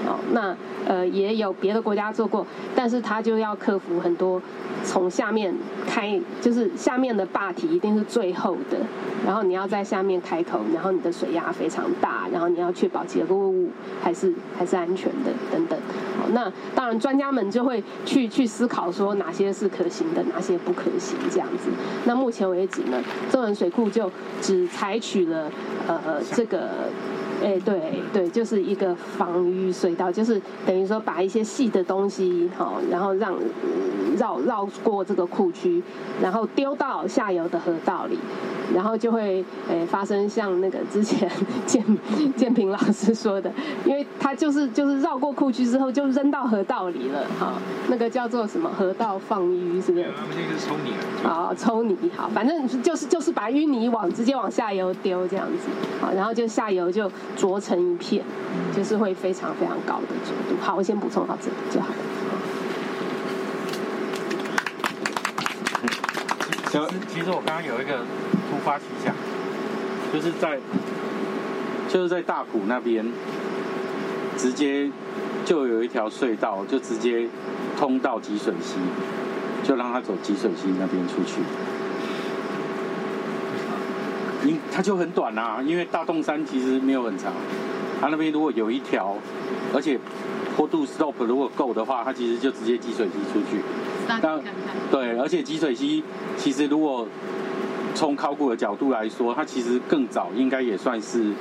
[0.07, 0.57] 哦，那
[0.89, 2.45] 呃也有别的国家做过，
[2.75, 4.41] 但是它就要克服很多
[4.83, 5.55] 从下面
[5.87, 8.79] 开，就是下面的坝体一定是最厚的，
[9.27, 13.69] 然后你要在下面开口，然后你的水压非常大，然后你要确保结构物
[14.03, 15.79] 还是还是安全的等等。
[16.33, 21.71] 那当然专家们就会去去思考说哪些是可行的，哪些不可行这样子。
[22.05, 24.11] 那目前为止呢，中文水库就
[24.41, 25.51] 只采取了
[25.87, 26.89] 呃这个。
[27.43, 27.81] 哎，对
[28.13, 33.35] 对，就是一个防淤隧道，就是等于说把一些细的东西，好，然后让
[34.19, 35.83] 绕绕过这个库区，
[36.21, 38.19] 然后丢到下游的河道里，
[38.75, 41.31] 然后就会诶发生像那个之前
[41.65, 41.83] 建
[42.37, 43.51] 建平老师说的，
[43.85, 47.55] 因为他就是就是绕过库区之后就扔到河道里了，哈，
[47.89, 50.05] 那个叫做什么河道放淤，是不是？
[50.05, 50.93] 他们那个是抽泥。
[51.23, 55.69] 好，抽泥，好，反正就是就是把淤泥往直接往下游丢这样子，
[56.01, 57.11] 好，然后就下游就。
[57.37, 58.25] 浊成一片，
[58.77, 60.61] 就是会非常非常高的浊度。
[60.61, 61.95] 好，我先补充到这里就好了。
[66.71, 67.99] 其实，其实我刚刚有一个
[68.49, 69.13] 突发奇想，
[70.13, 70.59] 就是在
[71.89, 73.05] 就是在大埔那边，
[74.37, 74.89] 直接
[75.45, 77.29] 就有一条隧道，就直接
[77.77, 78.77] 通到积水溪，
[79.65, 81.41] 就让他走积水溪那边出去。
[84.45, 87.33] 因它就很短啊，因为大洞山其实没有很长，
[88.01, 89.17] 它那边如果有一条，
[89.75, 89.99] 而且
[90.57, 93.63] 坡度 slope 如果够的话，它其实就直接积水溪出去。
[94.09, 94.21] 但
[94.91, 96.03] 对，而且积水溪
[96.37, 97.07] 其实如果
[97.95, 101.33] 从考古的角度来说，它其实更早应该也算是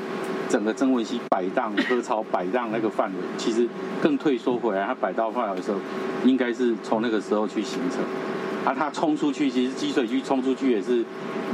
[0.47, 3.68] 整个曾文溪摆荡、割槽摆荡那个范围，其实
[4.02, 5.78] 更退缩回来，它摆到范围的时候，
[6.26, 8.00] 应该是从那个时候去形成。
[8.66, 11.03] 啊，它冲出去，其实积水区冲出去也是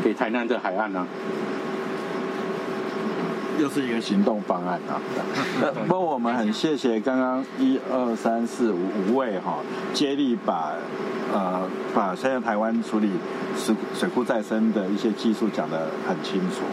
[0.04, 1.06] 给台南这海岸啊，
[3.60, 5.00] 又是一个行动方案啊。
[5.88, 9.60] 不过我们很谢谢刚刚一二三四五五位哈，
[9.94, 10.74] 接力把
[11.32, 13.12] 呃把现在台湾处理
[13.56, 16.64] 水水库再生的一些技术讲得很清楚。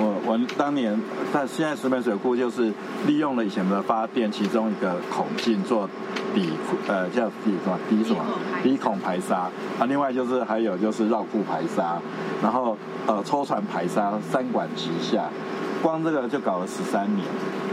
[0.00, 0.98] 我我当年
[1.32, 2.72] 但现在石门水库就是
[3.06, 5.86] 利用了以前的发电其中一个孔径做
[6.34, 6.48] 底
[6.88, 8.24] 呃叫底什么底什么
[8.62, 9.50] 底孔排沙。
[9.78, 11.98] 啊，另外就是还有就是绕库排沙，
[12.42, 12.76] 然后
[13.06, 15.24] 呃抽船排沙三管齐下，
[15.82, 17.26] 光这个就搞了十三年，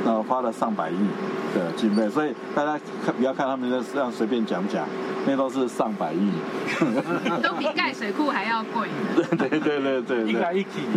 [0.05, 0.97] 然后花了上百亿
[1.55, 4.85] 的经费，所以大家看不要看他们这样随便讲讲。
[5.29, 6.31] 那都是上百亿，
[7.43, 8.87] 都比盖水库还要贵。
[9.13, 10.87] 对对对对对，一来一起。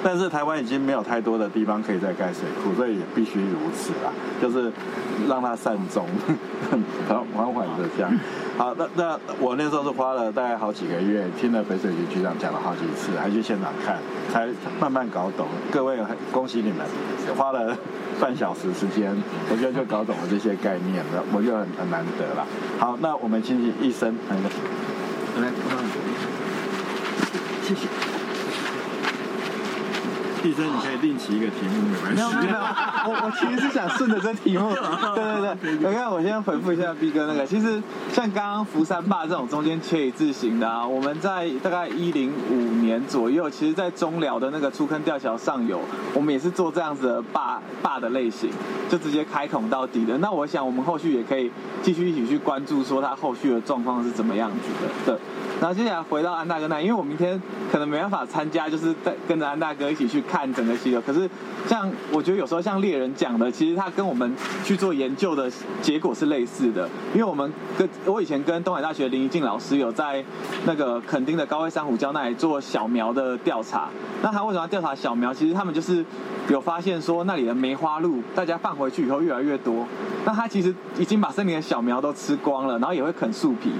[0.00, 4.70] 但是台湾已经没有太多的地方可以再盖水库，所以也必须如此啦，就是
[5.28, 6.06] 让它善终，
[7.08, 8.12] 缓缓缓的这样。
[8.56, 13.98] 好，那那我那时候是花了大概好几个月，听了北水局局长讲了好几次，还去现场看，
[14.32, 14.46] 才
[14.78, 15.48] 慢慢搞懂。
[15.72, 15.98] 各位
[16.30, 16.86] 恭喜你们，
[17.36, 17.76] 花了。
[18.20, 19.16] 半小时时间，
[19.50, 22.46] 我觉得就搞懂了这些概念了，我就很很难得了。
[22.78, 24.36] 好，那我们进行一生，来，
[27.62, 28.09] 谢谢。
[30.42, 32.16] 医生，你可以另起一个题目，没关系。
[32.16, 34.72] 没有没有，我我其实是想顺着这题目，
[35.14, 35.22] 对
[35.60, 37.82] 对对，我看我先回复一下 B 哥那个，其实
[38.12, 45.80] 像刚刚福山坝这种中间切一字形的啊，我们在大概一零五年左右，其实在中寮的那个出坑吊桥上游，
[46.14, 48.50] 我们也是做这样子的坝坝的类型，
[48.88, 50.16] 就直接开孔到底的。
[50.18, 51.50] 那我想我们后续也可以
[51.82, 54.68] 继续一起去关注，说它后续的状况是怎么样子
[55.06, 55.20] 的，对。
[55.60, 57.38] 然后接下来回到安大哥那，因为我明天
[57.70, 61.00] 可能没办法参加，就是在跟着安大哥一起去看整个溪流。
[61.00, 61.28] 可是
[61.66, 65.50] 像我觉得有时候像猎人讲的，其实他跟我们去做研究的
[65.82, 66.88] 结果是类似的。
[67.12, 70.24] 因为我们跟我以前跟东海大学林怡静老师有在
[70.64, 73.88] 那个垦丁的高位珊瑚礁那里做小苗的调查。
[74.22, 75.34] 那他为什么要调查小苗？
[75.34, 76.04] 其实他们就是
[76.48, 79.86] 有发现说那里的梅花鹿，大家放回去以后越来越多。
[80.24, 83.70] 那他其实已经把森林的小苗都吃光了，然后也会啃树皮。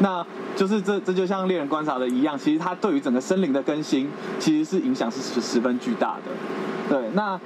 [0.00, 0.24] 那
[0.56, 4.08] 就是这这就像猎人观察的一样，其实它对于整个森林的更新，
[4.38, 6.32] 其实是影响是十十分巨大的。
[6.88, 7.38] 对，那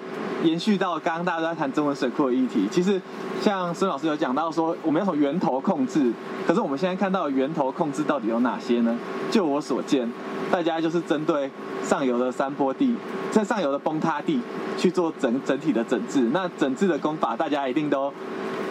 [0.43, 2.99] 延续到刚刚大家都在谈中文水库的议题，其实
[3.43, 6.11] 像孙老师有讲到说，我们要从源头控制，
[6.47, 8.97] 可是我们现在看到源头控制到底有哪些呢？
[9.31, 10.11] 就我所见，
[10.51, 11.51] 大家就是针对
[11.83, 12.95] 上游的山坡地，
[13.31, 14.41] 在上游的崩塌地
[14.79, 16.21] 去做整整体的整治。
[16.33, 18.11] 那整治的功法，大家一定都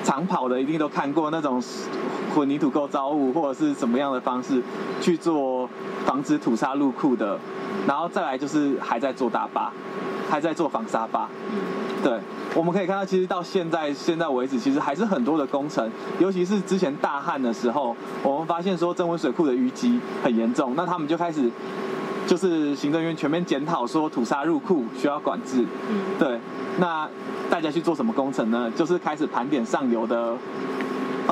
[0.03, 1.61] 长跑的一定都看过那种。
[2.33, 4.59] 混凝土构造物或者是什么样的方式
[4.99, 5.69] 去做
[6.03, 7.37] 防止土沙入库的，
[7.87, 9.71] 然后再来就是还在做大坝，
[10.29, 11.27] 还在做防沙坝。
[12.03, 12.19] 对，
[12.53, 21.49] 我们可以看到，其实到现在现在为止，其实还是很多的工程，尤其是之前大旱的时候，我们发现说增温水库的淤积很严重，那他们就开始
[22.27, 25.65] 就是行政院全面检讨说土沙入库需要管制。
[25.89, 26.39] 嗯对，
[26.79, 27.07] 那
[27.49, 28.69] 大家去做什么工程呢？
[28.75, 30.35] 就是开始盘点上游的。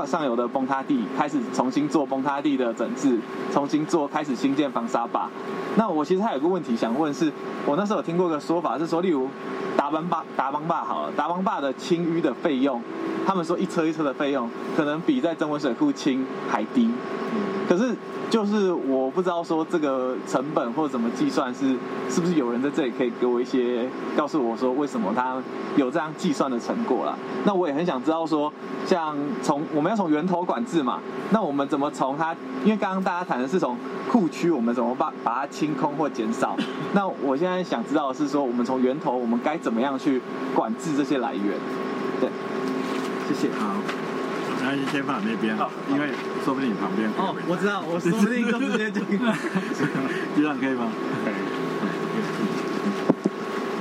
[0.05, 3.19] 上游的崩塌地开始重新做崩塌地的整治，
[3.51, 5.29] 重新做开始新建防沙坝。
[5.75, 7.31] 那我其实还有个问题想问，是
[7.65, 9.27] 我那时候有听过个说法是说，例如
[9.77, 12.81] 达邦坝达邦坝好了，达邦坝的清淤的费用，
[13.25, 16.89] 他们说一车一车的费用可能比在增温水库清还低，
[17.67, 17.95] 可是。
[18.32, 21.75] 就是我不知道说这个成本或怎么计算是
[22.09, 25.36] 是不是有人在这里可以给我一些告诉我说为什么他
[25.75, 27.13] 有这样计算的成果啦？
[27.43, 28.51] 那我也很想知道说，
[28.86, 31.01] 像从我们要从源头管制嘛，
[31.32, 32.34] 那我们怎么从它？
[32.63, 33.75] 因为刚刚大家谈的是从
[34.09, 36.55] 库区，我们怎么把把它清空或减少？
[36.95, 40.21] 那我现在想知道的是说，我们从源头我们该怎么样去
[40.55, 41.43] 管制这些来源？
[42.21, 42.29] 对，
[43.27, 43.49] 谢谢。
[43.59, 43.75] 好。
[44.64, 45.57] 那就先放那边，
[45.89, 46.07] 因为
[46.45, 47.09] 说不定你旁边。
[47.18, 49.01] 哦，我知道，我说不定就直接就。
[50.36, 50.91] 局长可以吗？
[51.26, 51.34] 可以。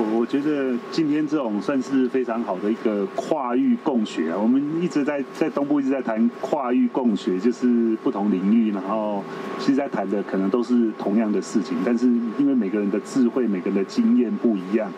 [0.03, 4.39] 我我觉得今天这种算是非常好的一个跨域共学啊。
[4.39, 9.23] 我们一直在在东部一直在谈跨域共学，就是不同领域，然后
[9.59, 12.07] 其实在谈的可能都是同样的事情，但是
[12.39, 14.91] 因为每个人的智慧、每个人的经验不一样，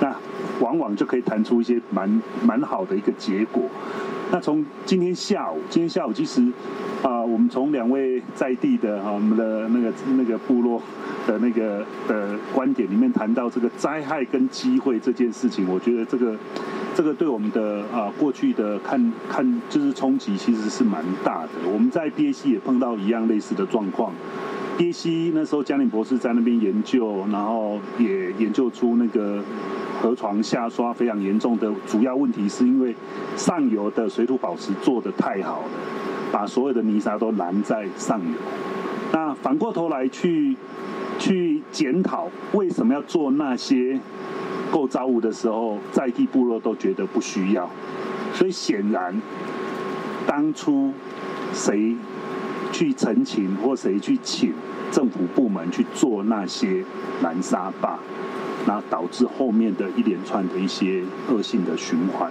[0.00, 0.16] 那
[0.60, 3.64] 往往就可以谈出一些蛮蛮好的一个结果。
[4.30, 6.42] 那 从今天下午，今天下午其实，
[7.02, 10.80] 啊，我们从两位在地的哈，我们的那个那个部落
[11.26, 16.36] 的那个的观点里面谈到这个灾害跟机会这件事情，我觉得这个
[16.94, 21.50] 这个对我们的啊过去的看看就是冲击其实是蛮大的。
[21.72, 24.12] 我们在 B A C 也碰到一样类似的状况
[24.78, 29.44] ，B A C 那时候江林博士在那边研究，然后也研究出那个。
[30.00, 32.94] 河床下刷非常严重的主要问题，是因为
[33.34, 35.68] 上游的水土保持做得太好了，
[36.30, 38.38] 把所有的泥沙都拦在上游。
[39.12, 40.54] 那反过头来去
[41.18, 43.98] 去检讨为什么要做那些
[44.70, 47.68] 构造物的时候，在地部落都觉得不需要。
[48.32, 49.20] 所以显然，
[50.28, 50.92] 当初
[51.52, 51.96] 谁
[52.78, 54.52] 去陈情或谁去请
[54.92, 56.84] 政府部门去做那些
[57.20, 57.98] 南沙坝？
[58.66, 62.30] 那导致后面的一连串的一些恶性的循环，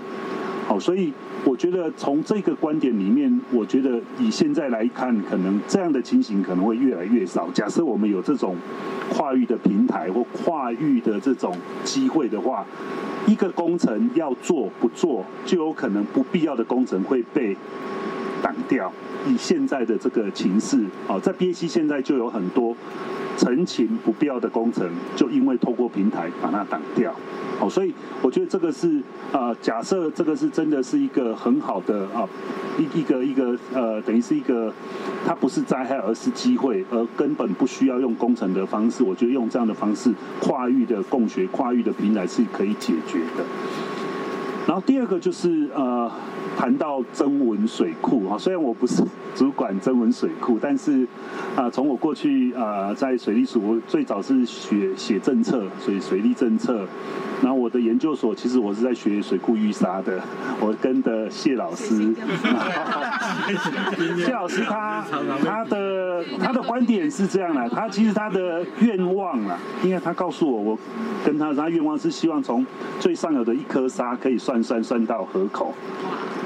[0.67, 1.11] 好，所以
[1.43, 7.49] 我觉得从这个观点里面，我觉得以现在来看，可能这样的情形可能会越来越少。
[7.53, 8.55] 假设我们有这种
[9.09, 12.63] 跨域的平台或跨域的这种机会的话，
[13.25, 17.57] 一个工程要做不做，就有可能不必要的工程会被
[18.41, 18.91] 挡掉。
[19.27, 22.75] 以现在的这个情势，哦，在 B A C 现在就有很多。
[23.39, 27.13] 陈情不必要的工程，就因为透过平台把它挡掉，
[27.59, 28.99] 哦，所以我觉得这个是
[29.31, 32.27] 呃，假设这个是真的是一个很好的啊，
[32.79, 34.73] 一一个一个呃，等于是一个，
[35.23, 40.11] 它不是灾害，而是机会，而根本不需要用工程的方式，我觉得用这样的方式
[40.41, 43.45] 跨域的共学、跨域的平台是可以解决的。
[44.67, 46.11] 然后第二个就是呃，
[46.57, 49.01] 谈到增文水库啊，虽然我不是
[49.33, 51.07] 主管增文水库，但是
[51.55, 56.85] 啊，从我过去啊在水利署，我最早是学写政策，所以水利政策。
[57.39, 60.19] 然后我的研究所其实我是在学水库淤沙的，
[60.59, 62.15] 我跟的谢老师，
[64.17, 65.05] 谢老师他
[65.45, 70.79] 他的他的观点是这样的，他其实他的愿望啊，因为他告诉我，我
[71.23, 72.65] 跟他他愿望是希望从
[72.99, 75.73] 最上游的一颗沙可以算算算到河口，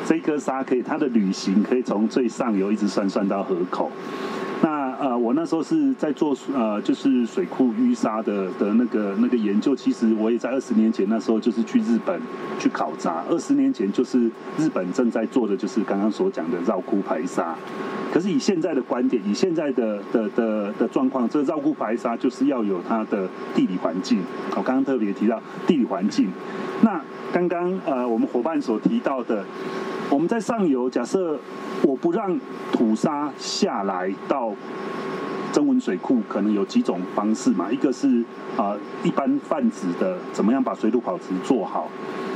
[0.05, 3.91] 这一颗沙可以它的旅行可以从最上游一直算算到河口。
[5.01, 9.75] 呃，我那时候是在做呃，就是水库淤沙的的那个那个研究。
[9.75, 12.21] 其实我也在二十年前那时候就是去日本
[12.59, 13.23] 去考察。
[13.27, 14.29] 二十年前就是
[14.59, 17.55] 日本正在做的就是刚刚所讲的绕库排沙。
[18.13, 24.19] 可是以现在的观点，以现在的的的的状况，这绕库排沙就是要有它的地理环境。
[24.51, 26.29] 我刚刚特别提到地理环境。
[26.83, 27.01] 那
[27.33, 29.43] 刚刚呃，我们伙伴所提到的，
[30.11, 31.39] 我们在上游假设。
[31.83, 32.39] 我不让
[32.71, 34.53] 土沙下来到
[35.51, 37.71] 增文水库，可能有几种方式嘛。
[37.71, 38.23] 一个是
[38.55, 41.89] 啊，一般泛指的怎么样把水土保持做好。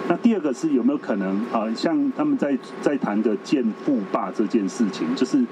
[0.07, 5.43] 那第二个是有没有可能啊，像他们在在谈的建富坝这件事情，就是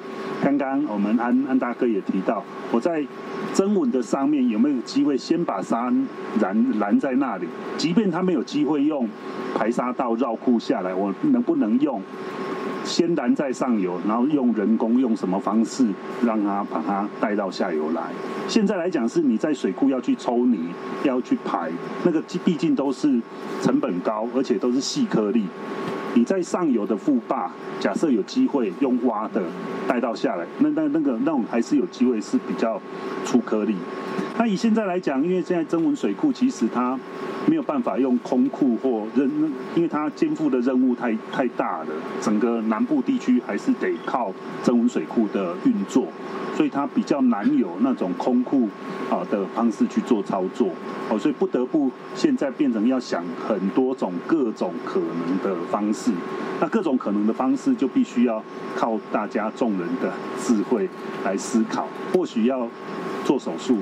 [0.43, 3.03] 刚刚我们安安大哥也提到，我在
[3.51, 5.91] 增文的上面有没有机会先把沙
[6.39, 7.47] 拦拦在那里？
[7.77, 9.09] 即便他没有机会用
[9.55, 11.99] 排沙道绕库下来，我能不能用？
[12.83, 15.87] 先拦在上游，然后用人工用什么方式
[16.23, 18.11] 让它把它带到下游来？
[18.47, 20.59] 现在来讲是你在水库要去抽泥，
[21.03, 21.71] 要去排，
[22.03, 23.21] 那个毕竟都是
[23.61, 25.45] 成本高，而且都是细颗粒。
[26.15, 29.41] 你在上游的副坝，假设有机会用挖的
[29.87, 32.79] 带到下来，那那那个那种还是有机会是比较
[33.25, 33.75] 粗颗粒。
[34.37, 36.97] 那以现在来讲，因为现在增文水库其实它
[37.47, 39.29] 没有办法用空库或任，
[39.75, 41.87] 因为它肩负的任务太太大了，
[42.21, 46.07] 整个南部地区还是得靠增文水库的运作，
[46.55, 48.67] 所以它比较难有那种空库
[49.09, 50.69] 啊的方式去做操作，
[51.09, 56.02] 哦，所以不得不现在变成要想很多种各种可能的方式，
[56.59, 58.43] 那各种可能的方式就必须要
[58.75, 60.89] 靠大家众人的智慧
[61.23, 62.67] 来思考，或许要
[63.25, 63.77] 做手术。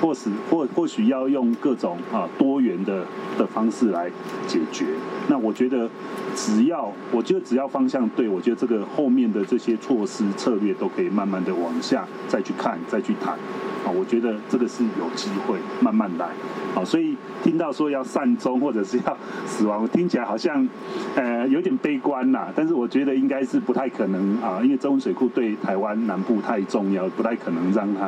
[0.00, 3.04] 或是或或许要用各种啊多元的
[3.38, 4.10] 的方式来
[4.46, 4.86] 解决。
[5.28, 5.88] 那我觉得，
[6.34, 13.34] 只要我觉得只要方向对，我觉得这个后面的这些措施策略都可以慢慢的往下再去看，再去谈。
[13.82, 16.28] 啊，我觉得这个是有机会慢慢来。
[16.74, 20.68] 好，所以听到说要善终或者是要死亡，听起来好像
[21.14, 22.48] 呃有点悲观呐。
[22.54, 28.06] 但是我觉得应该是不太可能啊，因为中文水库对台湾南部太重要，不太可能让它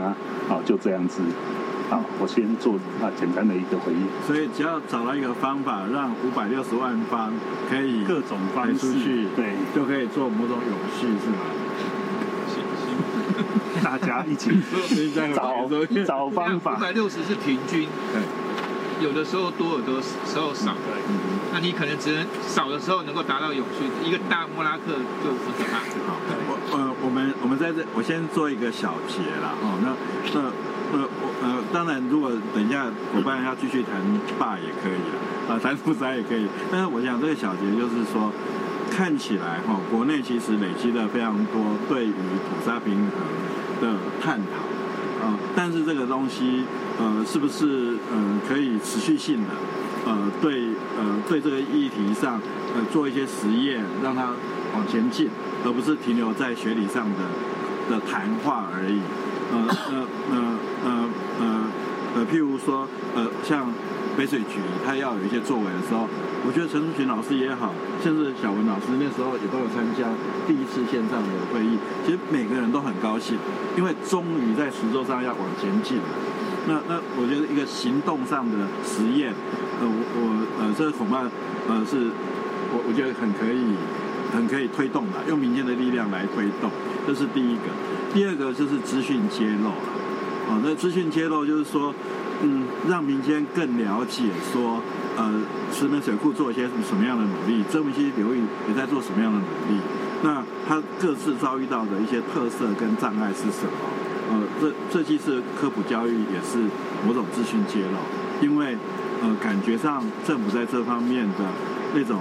[0.53, 1.23] 啊就这样子。
[1.93, 4.09] 好，我先做那简单的一个回应。
[4.27, 7.31] 所以只要找到一个方法，让五百六十万方
[7.69, 11.37] 可以各种方式，对，就可以做某种永续，是吗？
[13.85, 14.49] 大家一起
[15.37, 15.69] 找
[16.07, 16.77] 找方法。
[16.77, 20.73] 五百六十是平均，对，有的时候多，有的时候少。
[20.73, 20.97] 对，
[21.53, 25.81] 那你可能只能少的时候能够达到永续，一个大莫拉克就很可怕。
[26.09, 26.17] 好，
[26.49, 29.77] 我呃，我们我们在这，我先做一个小结了哦。
[29.83, 29.93] 那
[30.33, 30.72] 那。
[30.93, 32.85] 呃，我呃，当然，如果等一下
[33.15, 33.93] 伙伴要继续谈
[34.39, 35.01] 霸也可以
[35.49, 36.47] 啊，啊，谈复杂也可以。
[36.71, 38.31] 但是我想这个小结就是说，
[38.91, 43.11] 看起来哈，国内其实累积了非常多对于土沙平衡
[43.81, 46.65] 的探讨，啊，但是这个东西
[47.01, 49.55] 呃，是不是嗯可以持续性的
[50.05, 50.69] 呃对
[50.99, 52.39] 呃对这个议题上
[52.77, 54.29] 呃做一些实验，让它
[54.75, 55.31] 往前进，
[55.65, 57.25] 而不是停留在学理上的
[57.89, 59.01] 的谈话而已。
[59.53, 60.07] 呃呃
[60.85, 61.09] 呃
[61.41, 61.67] 呃
[62.15, 63.73] 呃，譬如说，呃，像
[64.17, 66.09] 北水局，他要有一些作为的时候，
[66.45, 67.73] 我觉得陈淑群老师也好，
[68.03, 70.09] 甚至小文老师那时候也都有参加
[70.47, 71.79] 第一次线上的会议。
[72.05, 73.39] 其实每个人都很高兴，
[73.77, 75.97] 因为终于在实作上要往前进。
[76.69, 79.33] 那那我觉得一个行动上的实验，
[79.81, 80.21] 呃，我我
[80.61, 81.25] 呃，这恐怕
[81.67, 82.13] 呃是，
[82.71, 83.73] 我我觉得很可以，
[84.33, 86.71] 很可以推动的，用民间的力量来推动，
[87.07, 87.73] 这是第一个。
[88.15, 91.95] 第二个就是资讯揭露了，啊，那资讯揭露就是说，
[92.43, 94.83] 嗯，让民间更了解说，
[95.17, 95.41] 呃，
[95.73, 99.81] 石门水库做一些什么样的努力，这一些流域也在做什么样的努力，
[100.23, 103.73] 那它各自遭遇到的一些特色跟障碍是什么？
[104.31, 106.59] 呃，这这既是科普教育也是
[107.07, 108.77] 某种资讯揭露，因为
[109.23, 111.45] 呃，感觉上政府在这方面的
[111.95, 112.21] 那种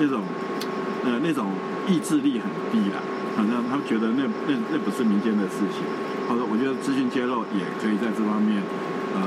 [0.00, 0.22] 那种
[1.04, 1.52] 呃那种
[1.86, 3.02] 意志力很低了。
[3.38, 5.86] 反正他们觉得那那那不是民间的事情，
[6.26, 8.58] 好的我觉得资讯揭露也可以在这方面，
[9.14, 9.22] 呃，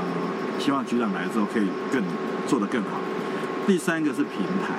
[0.60, 2.04] 希望局长来之后可以更
[2.46, 3.00] 做得更好。
[3.66, 4.76] 第三个是平台，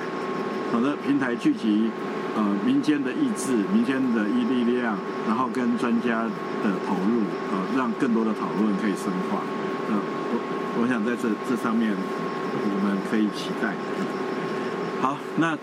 [0.70, 1.90] 好的平台聚集
[2.36, 6.22] 呃民间的意志、民间的意力量，然后跟专家
[6.62, 9.42] 的投入，呃，让更多的讨论可以深化。
[9.90, 9.98] 呃，
[10.30, 10.38] 我
[10.80, 13.74] 我想在这这上面我们可以期待。
[15.02, 15.58] 好，那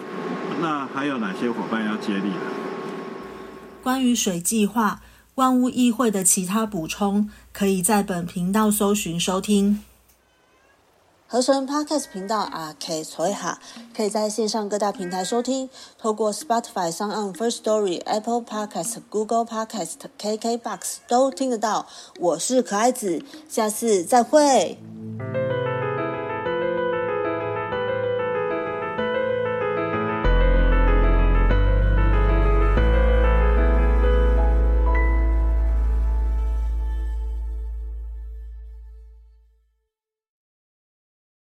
[0.59, 2.60] 那还有哪些伙伴要接力的？
[3.83, 5.01] 关于水计划。
[5.35, 9.81] 万物议会的其他补充，可以在本频道搜寻收听。
[11.25, 13.57] 合成 Podcast 频道啊，K 所哈，
[13.95, 21.87] 可以在线上各大平台收听，透过 Spotify、s o n First Story、Apple Podcast、Google Podcast、KKBox 都听得到。
[22.19, 24.77] 我是可爱子，下次再会。